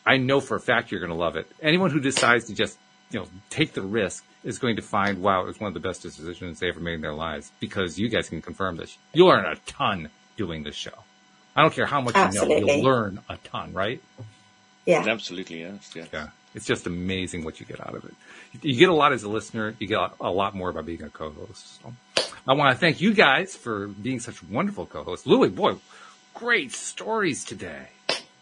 [0.06, 1.48] I know for a fact you're gonna love it.
[1.62, 2.78] Anyone who decides to just,
[3.12, 5.80] you know, take the risk is going to find, wow, it was one of the
[5.80, 7.52] best decisions they ever made in their lives.
[7.60, 8.98] Because you guys can confirm this.
[9.14, 10.92] You'll learn a ton doing this show.
[11.56, 14.02] I don't care how much you know, you'll learn a ton, right?
[14.86, 15.06] Yeah.
[15.08, 15.92] Absolutely, yes.
[15.96, 16.06] Yeah.
[16.14, 16.28] Yeah.
[16.54, 18.14] It's just amazing what you get out of it.
[18.62, 19.76] You get a lot as a listener.
[19.80, 21.82] You get a lot more by being a co-host.
[21.82, 21.94] So
[22.48, 25.26] I want to thank you guys for being such wonderful co-hosts.
[25.26, 25.76] Louis, boy,
[26.34, 27.88] great stories today.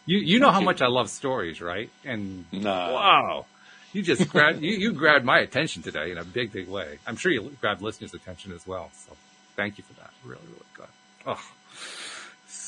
[0.05, 1.89] You, you know how much I love stories, right?
[2.03, 2.69] And No.
[2.69, 3.45] wow,
[3.93, 6.99] you just grabbed, you, you grabbed my attention today in a big, big way.
[7.07, 8.91] I'm sure you grabbed listeners' attention as well.
[9.07, 9.15] So
[9.55, 10.11] thank you for that.
[10.25, 10.87] Really, really good.
[11.25, 11.41] Oh,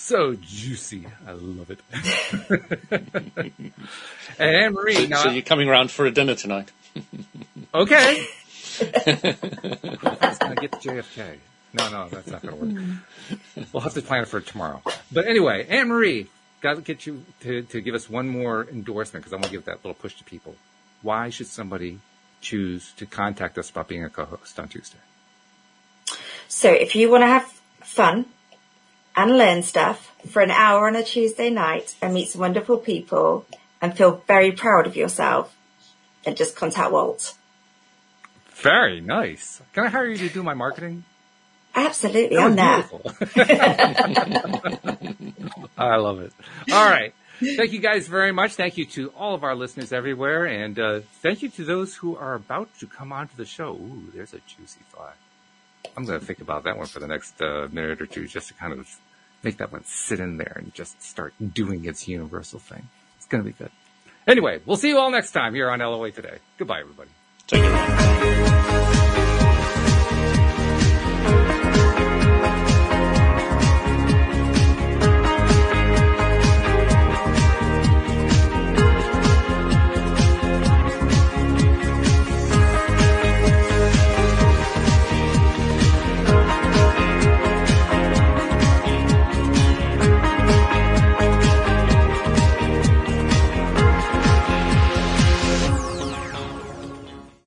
[0.05, 1.07] so juicy.
[1.27, 1.79] I love it.
[4.39, 6.71] and Anne Marie, now, So you're coming around for a dinner tonight?
[7.73, 8.25] Okay.
[8.79, 11.37] That's gonna get to JFK.
[11.73, 12.71] No, no, that's not gonna work.
[13.73, 14.81] We'll have to plan it for tomorrow.
[15.11, 16.27] But anyway, Anne Marie,
[16.61, 19.51] got to get you to, to give us one more endorsement because I want to
[19.51, 20.55] give that little push to people.
[21.01, 21.99] Why should somebody
[22.39, 24.99] choose to contact us about being a co-host on Tuesday?
[26.47, 27.43] So if you want to have
[27.81, 28.25] fun
[29.15, 33.45] and learn stuff for an hour on a Tuesday night and meet some wonderful people
[33.81, 35.55] and feel very proud of yourself,
[36.23, 37.35] then just contact Walt.
[38.55, 39.61] Very nice.
[39.73, 41.03] Can I hire you to do my marketing?
[41.75, 42.85] Absolutely, That I'm there.
[45.77, 46.31] I love it.
[46.71, 47.13] All right.
[47.39, 48.53] Thank you guys very much.
[48.53, 50.45] Thank you to all of our listeners everywhere.
[50.45, 53.73] And uh, thank you to those who are about to come onto the show.
[53.73, 55.17] Ooh, there's a juicy thought.
[55.97, 58.47] I'm going to think about that one for the next uh, minute or two just
[58.47, 58.87] to kind of
[59.45, 62.89] make that one sit in there and just start doing its universal thing.
[63.17, 63.71] It's going to be good.
[64.27, 66.39] Anyway, we'll see you all next time here on LOA Today.
[66.57, 67.09] Goodbye, everybody.
[67.47, 68.74] Take it.